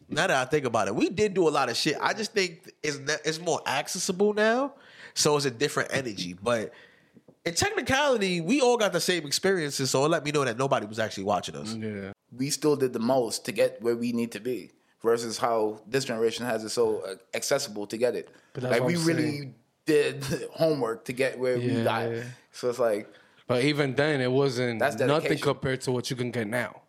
Now 0.09 0.27
that 0.27 0.31
I 0.31 0.45
think 0.45 0.65
about 0.65 0.87
it, 0.87 0.95
we 0.95 1.09
did 1.09 1.33
do 1.33 1.47
a 1.47 1.49
lot 1.51 1.69
of 1.69 1.77
shit. 1.77 1.95
I 2.01 2.13
just 2.13 2.33
think 2.33 2.71
it's 2.83 2.97
it's 3.25 3.39
more 3.39 3.61
accessible 3.65 4.33
now, 4.33 4.73
so 5.13 5.37
it's 5.37 5.45
a 5.45 5.51
different 5.51 5.89
energy. 5.93 6.33
But 6.41 6.73
in 7.45 7.53
technicality, 7.55 8.41
we 8.41 8.59
all 8.61 8.75
got 8.77 8.91
the 8.91 8.99
same 8.99 9.25
experiences, 9.25 9.89
so 9.89 10.03
it 10.05 10.09
let 10.09 10.25
me 10.25 10.31
know 10.31 10.43
that 10.43 10.57
nobody 10.57 10.85
was 10.85 10.99
actually 10.99 11.23
watching 11.23 11.55
us. 11.55 11.73
Yeah. 11.75 12.11
we 12.37 12.49
still 12.49 12.75
did 12.75 12.91
the 12.93 12.99
most 12.99 13.45
to 13.45 13.51
get 13.53 13.81
where 13.81 13.95
we 13.95 14.11
need 14.11 14.31
to 14.33 14.39
be 14.41 14.71
versus 15.01 15.37
how 15.37 15.81
this 15.87 16.03
generation 16.05 16.45
has 16.45 16.63
it 16.63 16.69
so 16.69 17.01
uh, 17.01 17.15
accessible 17.33 17.87
to 17.87 17.97
get 17.97 18.13
it. 18.15 18.29
But 18.53 18.63
like 18.63 18.83
we 18.83 18.95
I'm 18.95 19.05
really 19.05 19.31
saying. 19.31 19.55
did 19.85 20.23
homework 20.51 21.05
to 21.05 21.13
get 21.13 21.39
where 21.39 21.57
we 21.57 21.71
Yeah. 21.71 21.83
got. 21.85 22.23
So 22.51 22.69
it's 22.69 22.79
like, 22.79 23.07
But 23.47 23.63
even 23.63 23.95
then, 23.95 24.21
it 24.21 24.31
wasn't 24.31 24.79
That's 24.79 24.95
nothing 24.95 25.07
dedication. 25.23 25.43
compared 25.43 25.81
to 25.81 25.91
what 25.91 26.09
you 26.09 26.15
can 26.15 26.31
get 26.31 26.47
now. 26.47 26.81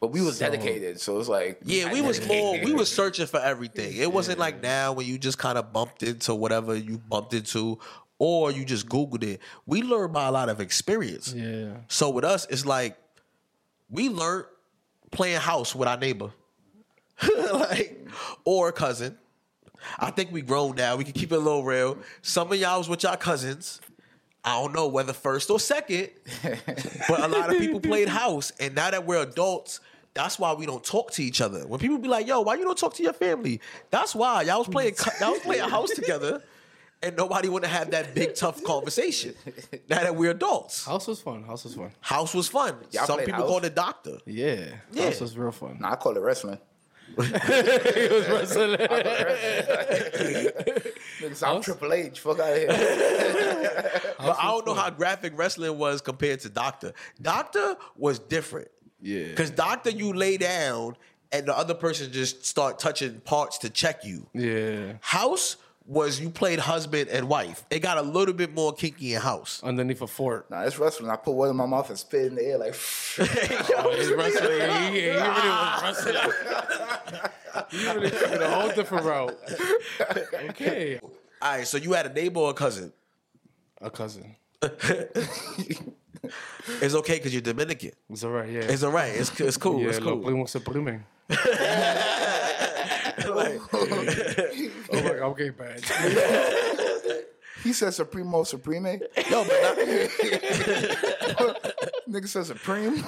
but 0.00 0.08
we 0.12 0.22
was 0.22 0.38
So- 0.38 0.46
dedicated. 0.50 0.98
So 1.00 1.18
it's 1.20 1.28
like, 1.28 1.60
Yeah, 1.62 1.92
we 1.92 2.00
was 2.00 2.26
more 2.26 2.58
we 2.64 2.72
was 2.72 2.90
searching 2.90 3.26
for 3.26 3.38
everything. 3.40 3.94
It 3.96 4.10
wasn't 4.12 4.38
like 4.38 4.62
now 4.62 4.92
when 4.94 5.06
you 5.06 5.18
just 5.18 5.36
kind 5.38 5.58
of 5.58 5.72
bumped 5.74 6.02
into 6.02 6.34
whatever 6.34 6.74
you 6.74 6.96
bumped 6.96 7.34
into 7.34 7.78
or 8.18 8.50
you 8.50 8.64
just 8.64 8.86
googled 8.88 9.22
it. 9.24 9.40
We 9.66 9.82
learned 9.82 10.12
by 10.14 10.26
a 10.26 10.32
lot 10.32 10.48
of 10.48 10.58
experience. 10.60 11.34
Yeah. 11.34 11.72
So 11.88 12.08
with 12.08 12.24
us 12.24 12.46
it's 12.48 12.64
like 12.64 12.96
we 13.90 14.08
learned 14.08 14.46
playing 15.10 15.40
house 15.40 15.74
with 15.74 15.86
our 15.88 15.98
neighbor. 15.98 16.30
like 17.52 18.06
or 18.44 18.68
a 18.68 18.72
cousin. 18.72 19.18
I 19.98 20.10
think 20.10 20.32
we 20.32 20.42
grown 20.42 20.76
now. 20.76 20.96
We 20.96 21.04
can 21.04 21.12
keep 21.12 21.32
it 21.32 21.36
a 21.36 21.38
little 21.38 21.64
real. 21.64 21.98
Some 22.22 22.50
of 22.52 22.58
y'all 22.58 22.78
was 22.78 22.88
with 22.88 23.02
y'all 23.02 23.16
cousins. 23.16 23.80
I 24.44 24.60
don't 24.60 24.72
know 24.74 24.88
whether 24.88 25.12
first 25.12 25.50
or 25.50 25.60
second, 25.60 26.08
but 27.08 27.20
a 27.20 27.28
lot 27.28 27.50
of 27.50 27.58
people 27.58 27.80
played 27.90 28.08
house, 28.08 28.52
and 28.58 28.74
now 28.74 28.90
that 28.90 29.04
we're 29.06 29.22
adults, 29.22 29.80
that's 30.14 30.38
why 30.38 30.52
we 30.54 30.64
don't 30.66 30.82
talk 30.82 31.10
to 31.12 31.22
each 31.22 31.40
other. 31.40 31.66
When 31.66 31.78
people 31.78 31.98
be 31.98 32.08
like, 32.08 32.26
"Yo, 32.26 32.40
why 32.40 32.54
you 32.54 32.64
don't 32.64 32.78
talk 32.78 32.94
to 32.94 33.02
your 33.02 33.12
family?" 33.12 33.60
That's 33.90 34.14
why 34.14 34.42
y'all 34.42 34.58
was 34.58 34.68
playing 34.68 34.94
y'all 35.20 35.32
was 35.32 35.40
playing 35.40 35.68
house 35.68 35.90
together, 35.90 36.42
and 37.02 37.16
nobody 37.16 37.48
want 37.50 37.64
to 37.64 37.70
have 37.70 37.90
that 37.90 38.14
big 38.14 38.34
tough 38.34 38.64
conversation. 38.64 39.34
Now 39.88 40.00
that 40.02 40.16
we're 40.16 40.30
adults, 40.30 40.86
House 40.86 41.06
was 41.06 41.20
fun. 41.20 41.42
House 41.44 41.64
was 41.64 41.74
fun. 41.74 41.90
house 42.00 42.34
was 42.34 42.48
fun. 42.48 42.76
Y'all 42.92 43.06
Some 43.06 43.18
people 43.20 43.34
house? 43.34 43.46
call 43.46 43.64
it 43.64 43.74
doctor. 43.74 44.18
Yeah. 44.26 44.74
Yeah. 44.92 45.04
House 45.04 45.20
was 45.20 45.36
real 45.36 45.52
fun. 45.52 45.76
Nah, 45.80 45.92
I 45.92 45.96
call 45.96 46.16
it 46.16 46.20
wrestling. 46.20 46.58
it 47.18 48.12
was 48.12 48.28
wrestling. 48.28 48.76
Niggas, 51.20 51.46
I'm 51.46 51.60
Triple 51.62 51.92
H. 51.92 52.20
Fuck 52.20 52.40
out 52.40 52.52
of 52.52 52.58
here. 52.58 53.90
But 54.18 54.36
I 54.38 54.50
don't 54.50 54.66
know 54.66 54.74
how 54.74 54.90
graphic 54.90 55.32
wrestling 55.34 55.78
was 55.78 56.02
compared 56.02 56.40
to 56.40 56.50
Doctor. 56.50 56.92
Doctor 57.22 57.76
was 57.96 58.18
different. 58.18 58.68
Yeah. 59.00 59.28
Because 59.28 59.50
Doctor, 59.50 59.88
you 59.88 60.12
lay 60.12 60.36
down 60.36 60.96
and 61.32 61.46
the 61.46 61.56
other 61.56 61.72
person 61.72 62.12
just 62.12 62.44
start 62.44 62.78
touching 62.78 63.20
parts 63.20 63.56
to 63.58 63.70
check 63.70 64.04
you. 64.04 64.26
yeah. 64.34 64.94
House 65.00 65.56
was 65.90 66.20
you 66.20 66.30
played 66.30 66.60
husband 66.60 67.08
and 67.10 67.28
wife. 67.28 67.64
It 67.68 67.80
got 67.80 67.98
a 67.98 68.02
little 68.02 68.32
bit 68.32 68.54
more 68.54 68.72
kinky 68.72 69.14
in 69.14 69.20
house. 69.20 69.60
Underneath 69.64 70.00
a 70.00 70.06
fort. 70.06 70.48
nah, 70.48 70.62
it's 70.62 70.78
wrestling. 70.78 71.10
I 71.10 71.16
put 71.16 71.32
one 71.32 71.50
in 71.50 71.56
my 71.56 71.66
mouth 71.66 71.90
and 71.90 71.98
spit 71.98 72.26
in 72.26 72.36
the 72.36 72.44
air 72.44 72.58
like. 72.58 72.74
He's 73.96 74.12
wrestling. 74.12 74.92
He, 74.92 75.00
he 75.00 75.08
really 75.08 75.18
was 75.18 75.82
wrestling. 75.82 76.14
he 77.72 77.86
really 77.86 78.10
took 78.10 78.40
a 78.40 78.50
whole 78.50 78.70
different 78.70 79.04
route. 79.04 79.36
Okay. 80.50 81.00
All 81.42 81.56
right, 81.56 81.66
so 81.66 81.76
you 81.76 81.92
had 81.92 82.06
a 82.06 82.12
neighbor 82.12 82.38
or 82.38 82.50
a 82.50 82.54
cousin. 82.54 82.92
A 83.80 83.90
cousin. 83.90 84.36
It's 86.80 86.94
okay 86.94 87.16
because 87.16 87.32
you're 87.32 87.42
Dominican. 87.42 87.92
It's 88.10 88.22
all 88.22 88.30
right. 88.30 88.48
Yeah. 88.48 88.60
It's 88.60 88.84
all 88.84 88.92
right. 88.92 89.12
It's, 89.12 89.40
it's 89.40 89.56
cool. 89.56 89.80
yeah, 89.80 89.88
it's 89.88 89.98
lo 90.00 90.12
cool. 90.12 90.22
primo 90.22 90.44
se 90.44 90.60
primen. 90.60 91.02
Oh 93.72 93.86
my 94.92 95.00
god, 95.02 95.22
I'm 95.22 95.34
getting 95.34 95.52
bad. 95.52 95.82
He 97.62 97.74
said 97.74 97.92
Supremo 97.92 98.42
Supreme. 98.44 98.86
Yo, 98.86 98.96
but 98.96 99.62
not, 99.62 99.76
nigga 102.08 102.26
said 102.26 102.46
Supreme. 102.46 103.04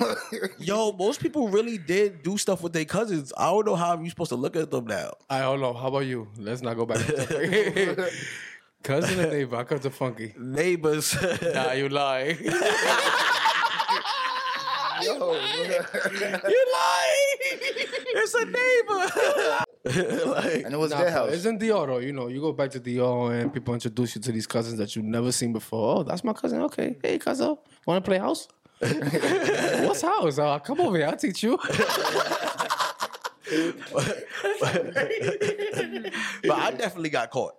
Yo, 0.59 0.93
most 0.93 1.21
people 1.21 1.49
really 1.49 1.79
did 1.79 2.23
do 2.23 2.37
stuff 2.37 2.63
with 2.63 2.75
their 2.75 2.85
cousins. 2.85 3.33
I 3.37 3.47
don't 3.47 3.65
know 3.67 3.77
how 3.77 3.99
you're 3.99 4.11
supposed 4.11 4.29
to 4.29 4.37
look 4.37 4.55
at 4.57 4.71
them 4.71 4.87
now. 4.87 5.15
I 5.31 5.41
don't 5.41 5.61
know. 5.61 5.73
How 5.73 5.89
about 5.89 6.01
you? 6.01 6.29
Let's 6.37 6.61
not 6.61 6.77
go 6.77 6.85
back. 6.85 6.99
to 6.99 7.13
that. 7.13 8.13
Cousin 8.83 9.21
and 9.21 9.33
neighbor. 9.33 9.57
I 9.57 9.65
come 9.65 9.79
to 9.79 9.91
funky. 9.91 10.35
Neighbors. 10.37 11.17
Nah, 11.55 11.73
you 11.73 11.89
lie. 11.89 12.37
Yo, 15.03 15.33
you 15.33 16.67
lying. 16.73 17.39
It's 18.15 18.35
a 18.35 18.45
neighbor. 18.45 19.65
like, 19.85 20.63
and 20.65 20.73
it 20.73 20.79
was 20.79 20.91
Nah, 20.93 20.99
their 21.01 21.11
house. 21.11 21.33
It's 21.33 21.45
in 21.45 21.59
Dior 21.59 21.87
though. 21.87 21.99
You 21.99 22.13
know, 22.13 22.29
you 22.29 22.41
go 22.41 22.53
back 22.53 22.71
to 22.71 22.81
Dior 22.81 23.41
and 23.41 23.53
people 23.53 23.75
introduce 23.75 24.15
you 24.15 24.21
to 24.23 24.31
these 24.33 24.47
cousins 24.47 24.79
that 24.79 24.95
you've 24.95 25.05
never 25.05 25.33
seen 25.33 25.53
before. 25.53 25.99
Oh, 25.99 26.03
that's 26.05 26.23
my 26.23 26.33
cousin. 26.33 26.63
Okay. 26.63 26.97
Hey, 27.03 27.19
cousin. 27.19 27.57
Want 27.87 28.05
to 28.05 28.09
play 28.09 28.19
house? 28.19 28.47
What's 28.79 30.03
house? 30.03 30.39
Uh, 30.39 30.59
come 30.61 30.81
over 30.81 30.97
here. 30.97 31.07
I'll 31.07 31.17
teach 31.17 31.43
you. 31.43 31.59
but 36.43 36.59
I 36.59 36.71
definitely 36.77 37.11
got 37.11 37.31
caught. 37.31 37.55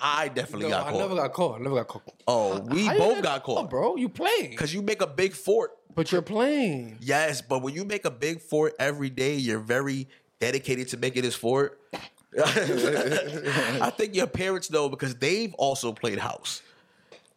I 0.00 0.28
definitely 0.28 0.66
No, 0.68 0.70
got 0.70 0.86
I 0.86 0.90
caught. 0.90 0.96
I 0.96 1.02
never 1.02 1.14
got 1.16 1.32
caught. 1.32 1.54
I 1.54 1.62
never 1.62 1.74
got 1.76 1.88
caught. 1.88 2.02
oh, 2.26 2.60
we 2.60 2.84
How 2.86 2.92
you 2.92 2.98
both 2.98 3.14
get 3.16 3.22
got 3.24 3.42
caught. 3.44 3.70
bro. 3.70 3.96
You 3.96 4.08
playing. 4.08 4.50
Because 4.50 4.74
you 4.74 4.82
make 4.82 5.00
a 5.02 5.06
big 5.06 5.32
fort. 5.34 5.70
But 5.94 6.10
you're 6.10 6.22
playing. 6.22 6.98
Yes, 7.00 7.40
but 7.40 7.62
when 7.62 7.74
you 7.74 7.84
make 7.84 8.04
a 8.04 8.10
big 8.10 8.40
fort 8.40 8.74
every 8.80 9.10
day, 9.10 9.36
you're 9.36 9.60
very 9.60 10.08
dedicated 10.44 10.88
to 10.88 10.98
making 10.98 11.22
this 11.22 11.34
fort. 11.34 11.80
I 12.44 13.90
think 13.96 14.14
your 14.14 14.26
parents 14.26 14.70
know 14.70 14.88
because 14.90 15.14
they've 15.14 15.54
also 15.54 15.92
played 15.92 16.18
house. 16.18 16.60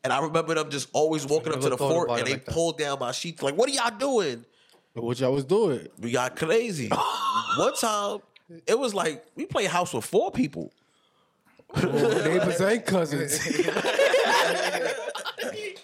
And 0.04 0.12
I 0.12 0.20
remember 0.20 0.56
them 0.56 0.70
just 0.70 0.90
always 0.94 1.26
walking 1.26 1.54
up 1.54 1.62
to 1.62 1.70
the 1.70 1.78
fort 1.78 2.10
and 2.10 2.26
they 2.26 2.32
like 2.34 2.46
that. 2.46 2.54
pulled 2.54 2.78
down 2.78 3.00
my 3.00 3.12
sheets 3.12 3.42
like, 3.42 3.56
"What 3.56 3.70
are 3.70 3.74
y'all 3.74 3.98
doing?" 3.98 4.46
What 4.94 5.20
y'all 5.20 5.32
was 5.32 5.46
doing? 5.46 5.88
We 6.00 6.12
got 6.12 6.36
crazy. 6.36 6.90
One 7.58 7.76
time, 7.76 8.20
it 8.66 8.78
was 8.78 8.94
like 8.94 9.26
we 9.36 9.46
played 9.46 9.70
house 9.70 9.94
with 9.94 10.06
four 10.06 10.32
people. 10.32 10.72
Oh, 11.76 11.82
neighbors 12.26 12.60
and 12.60 12.86
cousins. 12.86 13.40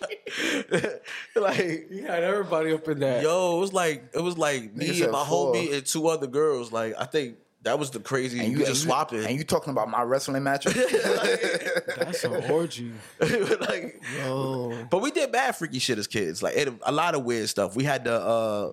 like, 1.36 1.88
you 1.89 2.06
had 2.06 2.24
everybody 2.24 2.74
up 2.74 2.88
in 2.88 3.00
that. 3.00 3.24
yo, 3.24 3.58
it 3.58 3.60
was 3.60 3.74
like 3.74 4.04
it 4.13 4.22
was 4.22 4.38
like 4.38 4.74
me 4.76 5.02
and 5.02 5.12
my 5.12 5.26
four. 5.26 5.54
homie 5.54 5.74
and 5.74 5.86
two 5.86 6.08
other 6.08 6.28
girls. 6.28 6.72
Like, 6.72 6.96
I 7.00 7.06
think 7.06 7.38
that 7.63 7.80
was 7.80 7.92
the 7.92 8.00
crazy. 8.00 8.39
And 8.39 8.52
you, 8.52 8.60
you 8.60 8.66
just 8.66 8.84
and 8.84 8.89
swapped 8.89 9.13
it. 9.13 9.26
And 9.26 9.38
you 9.38 9.44
talking 9.44 9.72
about 9.72 9.89
my 9.89 10.02
wrestling 10.04 10.44
matches? 10.44 10.74
That's 11.98 12.24
an 12.24 12.52
orgy. 12.52 12.92
like, 13.20 14.02
Oh, 14.24 14.76
But 14.89 15.02
we 15.02 15.12
did 15.12 15.32
bad 15.32 15.56
freaky 15.56 15.80
shit 15.80 15.98
as 15.98 16.08
kids. 16.08 16.44
Like 16.44 16.58
and 16.58 16.80
a 16.84 16.92
lot 16.92 17.16
of 17.16 17.24
weird 17.24 17.50
stuff. 17.50 17.76
We 17.76 17.84
had 17.86 18.04
the 18.04 18.13
uh 18.22 18.72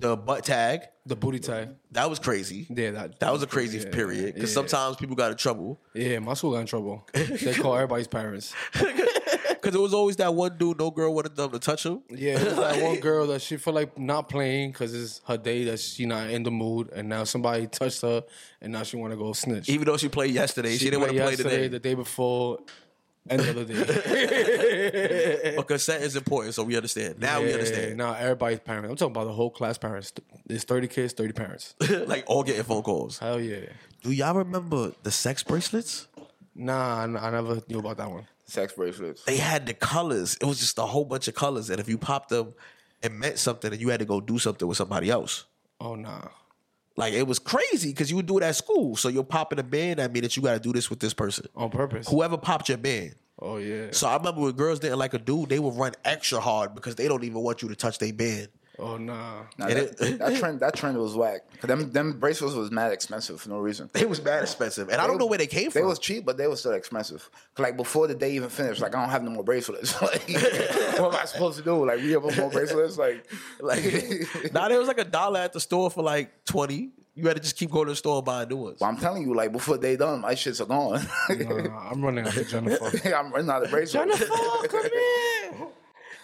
the 0.00 0.16
butt 0.16 0.44
tag. 0.44 0.80
the 1.06 1.14
booty 1.14 1.38
tie. 1.38 1.68
That 1.92 2.10
was 2.10 2.18
crazy. 2.18 2.66
Yeah, 2.68 2.90
that 2.90 3.20
That 3.20 3.32
was 3.32 3.44
a 3.44 3.46
crazy 3.46 3.78
yeah, 3.78 3.90
period. 3.90 4.34
Because 4.34 4.50
yeah. 4.50 4.54
sometimes 4.54 4.96
people 4.96 5.14
got 5.14 5.30
in 5.30 5.36
trouble. 5.36 5.80
Yeah, 5.94 6.18
my 6.18 6.34
school 6.34 6.50
got 6.52 6.60
in 6.60 6.66
trouble. 6.66 7.06
They 7.12 7.54
call 7.54 7.74
everybody's 7.76 8.08
parents. 8.08 8.52
Because 9.62 9.76
it 9.76 9.80
was 9.80 9.94
always 9.94 10.16
that 10.16 10.34
one 10.34 10.58
dude, 10.58 10.80
no 10.80 10.90
girl 10.90 11.14
wanted 11.14 11.36
them 11.36 11.52
to 11.52 11.58
touch 11.60 11.86
him. 11.86 12.02
Yeah, 12.10 12.36
it 12.36 12.46
was 12.46 12.56
that 12.56 12.82
one 12.82 12.98
girl 13.00 13.28
that 13.28 13.42
she 13.42 13.56
felt 13.56 13.76
like 13.76 13.96
not 13.96 14.28
playing 14.28 14.72
because 14.72 14.92
it's 14.92 15.20
her 15.28 15.36
day 15.36 15.62
that 15.64 15.78
she 15.78 16.04
not 16.04 16.30
in 16.30 16.42
the 16.42 16.50
mood, 16.50 16.90
and 16.92 17.08
now 17.08 17.22
somebody 17.22 17.68
touched 17.68 18.02
her, 18.02 18.24
and 18.60 18.72
now 18.72 18.82
she 18.82 18.96
want 18.96 19.12
to 19.12 19.16
go 19.16 19.32
snitch. 19.32 19.68
Even 19.68 19.86
though 19.86 19.96
she 19.96 20.08
played 20.08 20.32
yesterday, 20.32 20.76
she, 20.76 20.86
didn't 20.86 21.00
want 21.00 21.12
to 21.12 21.22
play 21.22 21.36
today. 21.36 21.68
the 21.68 21.78
day 21.78 21.94
before, 21.94 22.58
and 23.30 23.40
the 23.40 23.50
other 23.50 23.64
day. 23.64 25.52
But 25.56 25.68
consent 25.68 26.02
is 26.02 26.16
important, 26.16 26.54
so 26.54 26.64
we 26.64 26.74
understand. 26.74 27.20
Now 27.20 27.40
we 27.40 27.52
understand. 27.52 27.96
Now 27.96 28.14
everybody's 28.14 28.58
parents. 28.58 28.90
I'm 28.90 28.96
talking 28.96 29.12
about 29.12 29.26
the 29.26 29.32
whole 29.32 29.50
class 29.50 29.78
parents. 29.78 30.12
There's 30.44 30.64
30 30.64 30.88
kids, 30.88 31.12
30 31.12 31.32
parents. 31.34 31.74
like 32.06 32.24
all 32.26 32.42
getting 32.42 32.64
phone 32.64 32.82
calls. 32.82 33.18
Hell 33.18 33.40
yeah. 33.40 33.66
Do 34.02 34.10
y'all 34.10 34.34
remember 34.34 34.90
the 35.04 35.12
sex 35.12 35.44
bracelets? 35.44 36.08
Nah, 36.54 37.04
I 37.04 37.30
never 37.30 37.62
knew 37.68 37.78
about 37.78 37.98
that 37.98 38.10
one. 38.10 38.26
Sex 38.52 38.74
bracelets. 38.74 39.24
They 39.24 39.38
had 39.38 39.64
the 39.64 39.72
colors. 39.72 40.36
It 40.38 40.44
was 40.44 40.60
just 40.60 40.76
a 40.78 40.82
whole 40.82 41.06
bunch 41.06 41.26
of 41.26 41.34
colors. 41.34 41.70
And 41.70 41.80
if 41.80 41.88
you 41.88 41.96
popped 41.96 42.28
them, 42.28 42.52
it 43.02 43.10
meant 43.10 43.38
something 43.38 43.72
and 43.72 43.80
you 43.80 43.88
had 43.88 44.00
to 44.00 44.04
go 44.04 44.20
do 44.20 44.38
something 44.38 44.68
with 44.68 44.76
somebody 44.76 45.08
else. 45.08 45.46
Oh 45.80 45.94
nah. 45.94 46.28
Like 46.94 47.14
it 47.14 47.26
was 47.26 47.38
crazy 47.38 47.88
because 47.88 48.10
you 48.10 48.16
would 48.16 48.26
do 48.26 48.36
it 48.36 48.44
at 48.44 48.54
school. 48.54 48.94
So 48.96 49.08
you're 49.08 49.24
popping 49.24 49.58
a 49.58 49.62
band. 49.62 50.00
That 50.00 50.12
mean 50.12 50.22
that 50.22 50.36
you 50.36 50.42
got 50.42 50.52
to 50.52 50.60
do 50.60 50.70
this 50.70 50.90
with 50.90 51.00
this 51.00 51.14
person. 51.14 51.46
On 51.56 51.70
purpose. 51.70 52.06
Whoever 52.06 52.36
popped 52.36 52.68
your 52.68 52.76
band. 52.76 53.14
Oh 53.40 53.56
yeah. 53.56 53.86
So 53.92 54.06
I 54.06 54.16
remember 54.18 54.42
when 54.42 54.52
girls 54.52 54.80
didn't 54.80 54.98
like 54.98 55.14
a 55.14 55.18
dude, 55.18 55.48
they 55.48 55.58
would 55.58 55.74
run 55.74 55.92
extra 56.04 56.38
hard 56.38 56.74
because 56.74 56.96
they 56.96 57.08
don't 57.08 57.24
even 57.24 57.40
want 57.40 57.62
you 57.62 57.70
to 57.70 57.74
touch 57.74 57.98
their 58.00 58.12
band. 58.12 58.48
Oh 58.78 58.96
nah. 58.96 59.42
Nah, 59.58 59.66
that, 59.68 59.76
it- 59.76 59.98
that 60.18 60.36
trend 60.38 60.60
that 60.60 60.74
trend 60.74 60.96
was 60.96 61.14
whack. 61.14 61.42
'Cause 61.60 61.68
them 61.68 61.92
them 61.92 62.18
bracelets 62.18 62.54
was 62.54 62.70
mad 62.70 62.90
expensive 62.92 63.40
for 63.40 63.50
no 63.50 63.58
reason. 63.58 63.90
They 63.92 64.06
was 64.06 64.22
mad 64.24 64.42
expensive, 64.42 64.88
and 64.88 65.00
I 65.00 65.06
don't 65.06 65.18
know 65.18 65.26
where 65.26 65.38
they 65.38 65.46
came 65.46 65.70
from. 65.70 65.82
They 65.82 65.86
was 65.86 65.98
cheap, 65.98 66.24
but 66.24 66.36
they 66.38 66.46
was 66.46 66.60
still 66.60 66.72
expensive. 66.72 67.28
'Cause, 67.54 67.62
Like 67.62 67.76
before 67.76 68.06
the 68.08 68.14
day 68.14 68.32
even 68.32 68.48
finished, 68.48 68.80
like 68.80 68.94
I 68.94 69.00
don't 69.00 69.10
have 69.10 69.22
no 69.22 69.30
more 69.30 69.44
bracelets. 69.44 69.92
like, 70.02 70.22
what 70.98 71.14
am 71.14 71.20
I 71.20 71.24
supposed 71.26 71.58
to 71.58 71.64
do? 71.64 71.84
Like 71.86 71.98
we 72.00 72.12
have 72.12 72.22
more 72.38 72.50
bracelets? 72.50 72.96
Like, 72.96 73.26
like, 73.60 74.52
now 74.52 74.68
there 74.68 74.78
was 74.78 74.88
like 74.88 74.98
a 74.98 75.04
dollar 75.04 75.40
at 75.40 75.52
the 75.52 75.60
store 75.60 75.90
for 75.90 76.02
like 76.02 76.44
twenty. 76.44 76.90
You 77.14 77.26
had 77.28 77.36
to 77.36 77.42
just 77.42 77.56
keep 77.56 77.70
going 77.70 77.84
to 77.88 77.92
the 77.92 77.96
store 77.96 78.16
and 78.16 78.24
buying 78.24 78.48
new 78.48 78.56
ones. 78.56 78.80
well, 78.80 78.88
I'm 78.88 78.96
telling 78.96 79.22
you, 79.22 79.34
like 79.34 79.52
before 79.52 79.76
they 79.76 79.96
done, 79.96 80.22
my 80.22 80.32
shits 80.34 80.62
are 80.62 80.64
gone. 80.64 81.06
Nah, 81.68 81.90
I'm 81.90 82.02
running 82.02 82.26
after 82.26 82.42
Jennifer. 82.42 82.90
I'm 83.14 83.30
running 83.30 83.50
out 83.50 83.62
of 83.64 83.70
bracelets. 83.70 84.18
come 84.18 84.82
here. 84.82 84.90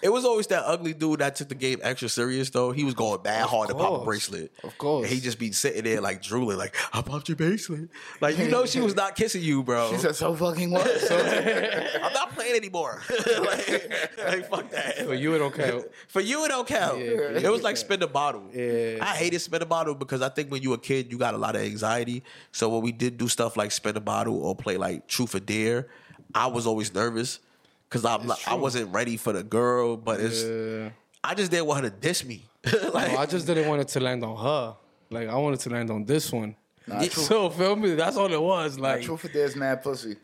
It 0.00 0.11
was 0.11 0.24
always 0.24 0.46
that 0.48 0.62
ugly 0.64 0.94
dude 0.94 1.20
that 1.20 1.34
took 1.37 1.48
the 1.48 1.54
game 1.54 1.80
extra 1.82 2.08
serious 2.08 2.50
though. 2.50 2.70
He 2.70 2.84
was 2.84 2.94
going 2.94 3.20
bad 3.22 3.46
hard 3.46 3.68
to 3.68 3.74
pop 3.74 4.02
a 4.02 4.04
bracelet. 4.04 4.52
Of 4.62 4.78
course. 4.78 5.04
And 5.04 5.12
he 5.14 5.20
just 5.20 5.38
be 5.38 5.50
sitting 5.52 5.84
there 5.84 6.00
like 6.00 6.22
drooling, 6.22 6.56
like, 6.56 6.74
I 6.92 7.02
popped 7.02 7.28
your 7.28 7.37
bracelet. 7.37 7.88
Like, 8.20 8.38
you 8.38 8.48
know 8.48 8.64
she 8.66 8.80
was 8.80 8.94
not 8.94 9.16
kissing 9.16 9.42
you, 9.42 9.62
bro. 9.62 9.90
She 9.90 9.98
said, 9.98 10.14
"So 10.14 10.34
fucking 10.34 10.70
what?" 10.70 10.88
So, 11.00 11.16
I'm 12.02 12.12
not 12.12 12.32
playing 12.32 12.56
anymore. 12.56 13.02
like, 13.26 14.16
like, 14.18 14.50
fuck 14.50 14.70
that. 14.70 14.98
For 15.04 15.14
you, 15.14 15.34
it 15.34 15.38
don't 15.38 15.54
count. 15.54 15.87
For 16.08 16.20
you, 16.20 16.44
it 16.44 16.48
don't 16.48 16.66
count. 16.66 16.98
Yeah, 16.98 17.38
it 17.38 17.50
was 17.50 17.62
like 17.62 17.76
spin 17.76 18.02
a 18.02 18.06
bottle. 18.06 18.44
Yeah. 18.52 18.98
I 19.00 19.16
hated 19.16 19.40
spin 19.40 19.62
a 19.62 19.66
bottle 19.66 19.94
because 19.94 20.22
I 20.22 20.28
think 20.28 20.50
when 20.50 20.62
you 20.62 20.72
a 20.74 20.78
kid, 20.78 21.11
you 21.11 21.18
got 21.18 21.34
a 21.34 21.38
lot 21.38 21.56
of 21.56 21.62
anxiety. 21.62 22.22
So 22.52 22.68
when 22.68 22.82
we 22.82 22.92
did 22.92 23.18
do 23.18 23.28
stuff 23.28 23.56
like 23.56 23.72
spin 23.72 23.96
a 23.96 24.00
bottle 24.00 24.42
or 24.44 24.54
play 24.54 24.76
like 24.76 25.06
truth 25.08 25.34
or 25.34 25.40
dare, 25.40 25.88
I 26.34 26.46
was 26.46 26.66
always 26.66 26.94
nervous 26.94 27.40
because 27.88 28.05
I'm 28.05 28.27
like, 28.27 28.46
I 28.46 28.55
wasn't 28.55 28.92
ready 28.92 29.16
for 29.16 29.33
the 29.33 29.42
girl, 29.42 29.96
but 29.96 30.20
it's 30.20 30.42
Yeah. 30.44 30.90
I 31.24 31.35
just 31.35 31.51
didn't 31.51 31.66
want 31.66 31.85
her 31.85 31.90
to 31.90 31.96
diss 31.96 32.24
me. 32.24 32.44
like, 32.92 33.12
No, 33.12 33.18
I 33.18 33.27
just 33.27 33.46
didn't 33.46 33.68
want 33.68 33.81
it 33.81 33.88
to 33.88 34.01
land 34.01 34.22
on 34.24 34.37
her. 34.37 34.77
Like 35.11 35.29
I 35.29 35.37
wanted 35.37 35.61
to 35.61 35.70
land 35.70 35.90
on 35.90 36.05
this 36.05 36.31
one. 36.33 36.55
Nah, 36.87 37.01
true. 37.09 37.22
so 37.22 37.51
feel 37.51 37.77
me? 37.77 37.94
That's 37.94 38.16
all 38.16 38.33
it 38.33 38.40
was. 38.40 38.79
Like, 38.79 39.03
truth 39.03 39.24
or 39.24 39.29
dare's 39.29 39.57
mad 39.57 39.83
pussy. 39.83 40.16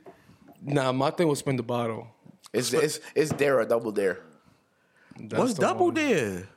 nah, 0.63 0.93
my 0.93 1.11
thing 1.11 1.29
was 1.29 1.39
spin 1.41 1.57
the 1.57 1.63
bottle. 1.63 2.07
It's 2.53 2.73
it's 2.73 3.01
it's 3.15 3.31
dare 3.33 3.59
or 3.61 3.65
double 3.65 3.91
dare. 3.93 4.21
That's 5.19 5.39
what's 5.39 5.55
the 5.55 5.61
double 5.63 5.87
one. 5.87 5.95
dare? 5.95 6.49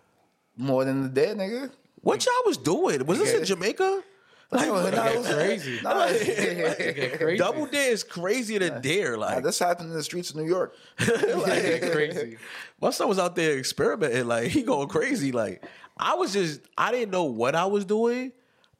More 0.55 0.85
than 0.85 1.03
the 1.03 1.09
dare, 1.09 1.35
nigga. 1.35 1.71
What 2.01 2.25
y'all 2.25 2.33
was 2.45 2.57
doing? 2.57 3.05
Was 3.05 3.19
this 3.19 3.33
in 3.33 3.39
Yeah. 3.39 3.45
Jamaica? 3.45 4.03
Like, 4.51 4.67
nah, 4.69 5.11
Get 5.11 5.25
crazy. 5.25 5.79
nah, 5.83 6.07
Get 6.07 7.19
crazy. 7.19 7.37
Double 7.37 7.65
dare 7.65 7.91
is 7.91 8.03
crazier 8.03 8.59
than 8.59 8.81
dare. 8.81 9.17
nah, 9.17 9.25
Like, 9.25 9.43
this 9.43 9.59
happened 9.59 9.89
in 9.89 9.95
the 9.97 10.03
streets 10.03 10.29
of 10.29 10.37
New 10.37 10.45
York. 10.45 10.73
Get 10.97 11.91
crazy. 11.91 12.37
My 12.79 12.91
son 12.91 13.09
was 13.09 13.19
out 13.19 13.35
there 13.35 13.57
experimenting, 13.57 14.25
like 14.27 14.47
he 14.47 14.63
going 14.63 14.87
crazy. 14.87 15.33
Like 15.33 15.65
I 15.97 16.15
was 16.15 16.31
just, 16.31 16.61
I 16.77 16.91
didn't 16.91 17.11
know 17.11 17.25
what 17.25 17.55
I 17.55 17.65
was 17.65 17.83
doing, 17.83 18.31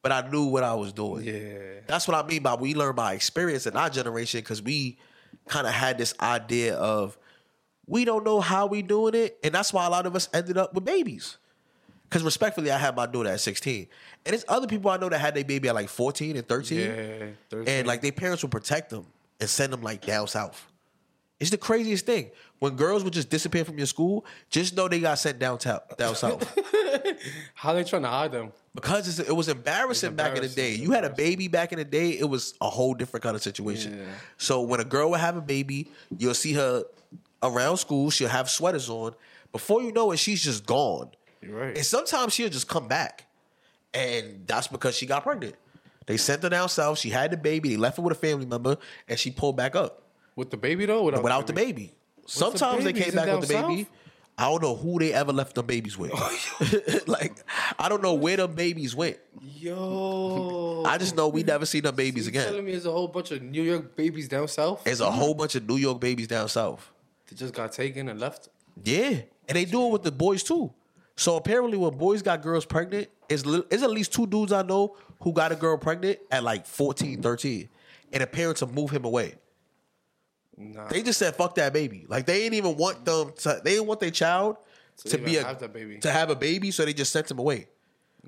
but 0.01 0.12
I 0.13 0.30
knew 0.30 0.45
what 0.45 0.63
I 0.63 0.73
was 0.75 0.93
doing. 0.93 1.25
Yeah. 1.25 1.82
That's 1.86 2.08
what 2.08 2.15
I 2.15 2.25
mean 2.27 2.43
by 2.43 2.56
we 2.56 2.73
learn 2.73 2.95
by 2.95 3.13
experience 3.13 3.67
in 3.67 3.75
our 3.75 3.89
generation 3.89 4.39
because 4.39 4.62
we 4.62 4.99
kind 5.49 5.67
of 5.67 5.73
had 5.73 5.97
this 5.97 6.13
idea 6.21 6.75
of 6.75 7.17
we 7.88 8.06
don't 8.06 8.23
know 8.23 8.39
how 8.39 8.67
we 8.67 8.82
doing 8.82 9.15
it, 9.15 9.38
and 9.43 9.53
that's 9.53 9.73
why 9.73 9.86
a 9.86 9.89
lot 9.89 10.06
of 10.06 10.15
us 10.15 10.30
ended 10.34 10.58
up 10.58 10.73
with 10.73 10.86
babies. 10.86 11.38
Because 12.10 12.24
respectfully, 12.24 12.72
I 12.72 12.78
had 12.78 12.96
my 12.96 13.06
daughter 13.06 13.30
at 13.30 13.39
16, 13.41 13.88
and 14.26 14.34
there's 14.34 14.46
other 14.48 14.65
people 14.67 14.89
I 14.89 14.98
know 14.98 15.10
that 15.10 15.20
had 15.20 15.36
their 15.36 15.43
baby 15.43 15.67
at 15.67 15.76
like 15.76 15.89
14 15.89 16.38
and 16.38 16.48
13, 16.48 16.80
Yeah. 16.80 17.26
13. 17.50 17.67
and 17.67 17.88
like 17.88 18.02
their 18.02 18.13
parents 18.13 18.43
would 18.43 18.52
protect 18.52 18.89
them 18.91 19.06
and 19.41 19.50
send 19.50 19.74
them 19.74 19.82
like 19.82 20.06
down 20.06 20.28
south. 20.28 20.65
It's 21.39 21.50
the 21.52 21.58
craziest 21.58 22.06
thing. 22.06 22.32
When 22.60 22.76
girls 22.76 23.04
would 23.04 23.13
just 23.13 23.30
disappear 23.30 23.63
from 23.65 23.78
your 23.78 23.86
school, 23.86 24.26
just 24.50 24.76
know 24.76 24.88
they 24.88 25.00
got 25.00 25.20
sent 25.20 25.38
downtown, 25.38 25.82
down 25.98 26.15
south. 26.24 26.58
How 27.54 27.74
they 27.74 27.84
trying 27.84 28.02
to 28.04 28.08
hide 28.08 28.32
them? 28.32 28.52
because 28.74 29.08
it's, 29.20 29.28
it 29.30 29.36
was 29.36 29.48
embarrassing 29.50 30.15
back 30.15 30.36
in 30.36 30.43
the 30.43 30.50
day. 30.50 30.76
You 30.76 30.91
had 30.91 31.04
a 31.04 31.10
baby 31.10 31.48
back 31.48 31.72
in 31.74 31.80
the 31.80 31.86
day, 31.86 32.12
it 32.12 32.30
was 32.30 32.54
a 32.62 32.70
whole 32.70 32.93
different 32.93 33.24
kind 33.24 33.36
of 33.36 33.41
situation. 33.43 33.98
Yeah. 33.98 34.06
So 34.38 34.62
when 34.62 34.80
a 34.80 34.84
girl 34.86 35.10
would 35.12 35.20
have 35.20 35.36
a 35.36 35.41
baby, 35.41 35.89
you'll 36.17 36.34
see 36.36 36.54
her 36.54 36.84
around 37.43 37.78
school. 37.78 38.10
She'll 38.12 38.30
have 38.30 38.50
sweaters 38.50 38.89
on. 38.89 39.13
Before 39.52 39.82
you 39.82 39.91
know 39.91 40.12
it, 40.12 40.17
she's 40.17 40.43
just 40.43 40.65
gone. 40.65 41.10
Right. 41.45 41.76
And 41.78 41.86
sometimes 41.86 42.34
she'll 42.34 42.50
just 42.50 42.67
come 42.67 42.88
back, 42.88 43.26
and 43.93 44.43
that's 44.47 44.67
because 44.67 44.95
she 44.95 45.06
got 45.06 45.23
pregnant. 45.23 45.56
They 46.06 46.17
sent 46.17 46.41
her 46.43 46.50
down 46.50 46.69
south. 46.69 47.00
She 47.00 47.10
had 47.10 47.32
the 47.32 47.38
baby. 47.38 47.69
They 47.69 47.78
left 47.78 47.97
her 47.97 48.04
with 48.04 48.15
a 48.15 48.19
family 48.19 48.45
member, 48.45 48.78
and 49.10 49.19
she 49.19 49.30
pulled 49.32 49.58
back 49.58 49.76
up 49.76 50.04
With 50.36 50.50
the 50.52 50.58
baby 50.58 50.86
though? 50.86 51.04
Without, 51.04 51.23
without 51.23 51.47
the 51.47 51.54
baby. 51.54 51.93
the 52.23 52.32
Sometimes 52.32 52.84
they 52.86 52.93
baby? 52.93 53.06
came 53.06 53.15
back 53.15 53.28
with 53.39 53.47
the 53.50 53.54
baby. 53.54 53.84
south? 53.84 53.91
I 54.39 54.43
don't 54.50 54.62
know 54.62 54.76
who 54.76 55.00
they 55.00 55.13
ever 55.13 55.34
left 55.34 55.56
them 55.56 55.65
babies 55.65 55.97
with. 55.97 56.12
Oh, 56.13 57.00
like 57.08 57.43
I 57.80 57.89
don't 57.89 58.04
know 58.04 58.13
where 58.13 58.38
them 58.38 58.54
babies 58.54 58.95
went. 58.95 59.17
Yo. 59.41 60.84
I 60.86 60.97
just 60.97 61.15
know 61.15 61.28
we 61.28 61.43
never 61.43 61.65
see 61.65 61.80
them 61.80 61.95
babies 61.95 62.26
You 62.26 62.30
again. 62.30 62.45
telling 62.47 62.65
me 62.65 62.71
there's 62.71 62.86
a 62.86 62.91
whole 62.91 63.08
bunch 63.08 63.32
of 63.32 63.41
New 63.41 63.63
York 63.63 63.95
babies 63.95 64.28
down 64.28 64.47
south? 64.47 64.84
There's 64.84 65.02
a 65.02 65.12
whole 65.12 65.34
bunch 65.34 65.56
of 65.56 65.67
New 65.67 65.78
York 65.78 66.00
babies 66.00 66.28
down 66.28 66.47
south. 66.50 66.89
They 67.30 67.36
just 67.36 67.54
got 67.54 67.71
taken 67.71 68.10
and 68.10 68.19
left. 68.19 68.50
Yeah, 68.84 69.21
and 69.50 69.56
they 69.56 69.65
do 69.65 69.88
it 69.88 69.91
with 69.91 70.04
the 70.04 70.12
boys 70.12 70.43
too. 70.43 70.71
So 71.17 71.36
apparently, 71.36 71.77
when 71.77 71.97
boys 71.97 72.21
got 72.21 72.41
girls 72.41 72.63
pregnant, 72.65 73.10
it's, 73.27 73.45
li- 73.45 73.63
it's 73.69 73.84
at 73.84 73.89
least 73.89 74.13
two 74.13 74.27
dudes 74.27 74.53
I 74.53 74.62
know 74.62 74.95
who 75.21 75.34
got 75.34 75.51
a 75.51 75.56
girl 75.56 75.77
pregnant 75.77 76.19
at 76.32 76.43
like 76.43 76.65
14, 76.65 77.21
13. 77.21 77.69
And 78.13 78.21
the 78.21 78.27
parents 78.27 78.62
will 78.62 78.71
move 78.71 78.91
him 78.91 79.03
away. 79.03 79.34
Nah. 80.56 80.88
They 80.88 81.03
just 81.03 81.19
said, 81.19 81.36
fuck 81.36 81.56
that 81.56 81.73
baby. 81.73 82.06
Like 82.08 82.25
they 82.25 82.39
didn't 82.39 82.53
even 82.53 82.77
want 82.77 83.03
them 83.03 83.34
to, 83.38 83.62
they 83.63 83.71
didn't 83.71 83.88
want 83.88 83.99
their 83.99 84.12
child 84.12 84.58
to 85.06 85.17
be 85.17 85.38
a, 85.38 85.43
have 85.43 85.73
baby. 85.73 85.97
to 85.99 86.12
have 86.12 86.30
a 86.30 86.36
baby, 86.36 86.71
so 86.71 86.86
they 86.86 86.93
just 86.93 87.12
sent 87.12 87.30
him 87.30 87.39
away. 87.39 87.67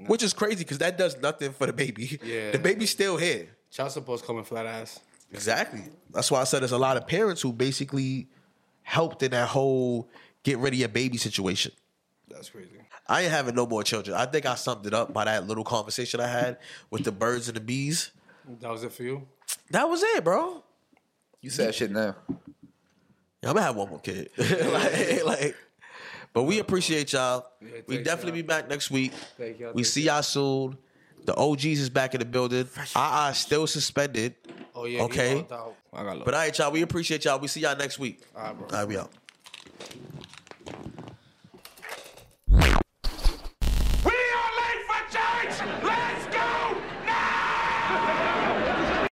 Which 0.07 0.23
is 0.23 0.33
crazy 0.33 0.63
because 0.63 0.77
that 0.79 0.97
does 0.97 1.19
nothing 1.21 1.51
for 1.51 1.65
the 1.65 1.73
baby. 1.73 2.19
Yeah. 2.23 2.51
The 2.51 2.59
baby's 2.59 2.89
still 2.89 3.17
here. 3.17 3.49
Child 3.71 3.91
support's 3.91 4.21
coming 4.21 4.43
flat 4.43 4.65
ass. 4.65 4.99
Exactly. 5.31 5.81
That's 6.11 6.31
why 6.31 6.41
I 6.41 6.43
said 6.45 6.61
there's 6.61 6.71
a 6.71 6.77
lot 6.77 6.97
of 6.97 7.05
parents 7.05 7.41
who 7.41 7.53
basically 7.53 8.27
helped 8.81 9.21
in 9.23 9.31
that 9.31 9.47
whole 9.49 10.09
get 10.43 10.57
rid 10.57 10.73
of 10.73 10.79
your 10.79 10.89
baby 10.89 11.17
situation. 11.17 11.71
That's 12.27 12.49
crazy. 12.49 12.78
I 13.09 13.23
ain't 13.23 13.31
having 13.31 13.55
no 13.55 13.65
more 13.65 13.83
children. 13.83 14.15
I 14.15 14.27
think 14.27 14.45
I 14.45 14.53
summed 14.53 14.85
it 14.85 14.93
up 14.93 15.11
by 15.11 15.25
that 15.25 15.47
little 15.47 15.63
conversation 15.63 16.21
I 16.21 16.27
had 16.27 16.59
with 16.91 17.03
the 17.03 17.11
birds 17.11 17.47
and 17.47 17.57
the 17.57 17.61
bees. 17.61 18.11
That 18.61 18.69
was 18.69 18.83
it 18.83 18.93
for 18.93 19.03
you. 19.03 19.27
That 19.71 19.89
was 19.89 20.03
it, 20.03 20.23
bro. 20.23 20.63
You 21.41 21.49
said 21.49 21.73
shit 21.73 21.89
now. 21.89 22.15
Yeah, 23.41 23.49
I'm 23.49 23.55
gonna 23.55 23.61
have 23.61 23.75
one 23.75 23.89
more 23.89 23.99
kid. 23.99 24.29
like, 24.37 25.25
like, 25.25 25.55
but 26.33 26.43
we 26.43 26.59
appreciate 26.59 27.13
y'all. 27.13 27.47
Yeah, 27.61 27.81
we 27.87 27.97
definitely 27.97 28.39
y'all. 28.39 28.43
be 28.43 28.47
back 28.47 28.69
next 28.69 28.91
week. 28.91 29.13
Thank 29.37 29.59
y'all, 29.59 29.73
we 29.73 29.83
thank 29.83 29.93
see 29.93 30.03
y'all 30.03 30.21
soon. 30.21 30.77
The 31.25 31.35
OGs 31.35 31.65
is 31.65 31.89
back 31.89 32.13
in 32.13 32.19
the 32.19 32.25
building. 32.25 32.67
I 32.95 33.31
still 33.33 33.65
suspended. 33.65 34.35
Oh 34.75 34.85
yeah. 34.85 35.01
Okay. 35.03 35.35
logged. 35.49 35.75
I 35.93 36.03
got 36.03 36.25
But 36.25 36.33
all 36.33 36.39
right, 36.41 36.57
y'all. 36.57 36.71
We 36.71 36.81
appreciate 36.81 37.25
y'all. 37.25 37.39
We 37.39 37.47
see 37.47 37.61
y'all 37.61 37.75
next 37.75 37.97
week. 37.97 38.21
All 38.35 38.43
right, 38.43 38.57
bro. 38.57 38.67
All 38.67 38.77
right, 38.77 38.87
we 38.87 38.97
out. 38.97 39.11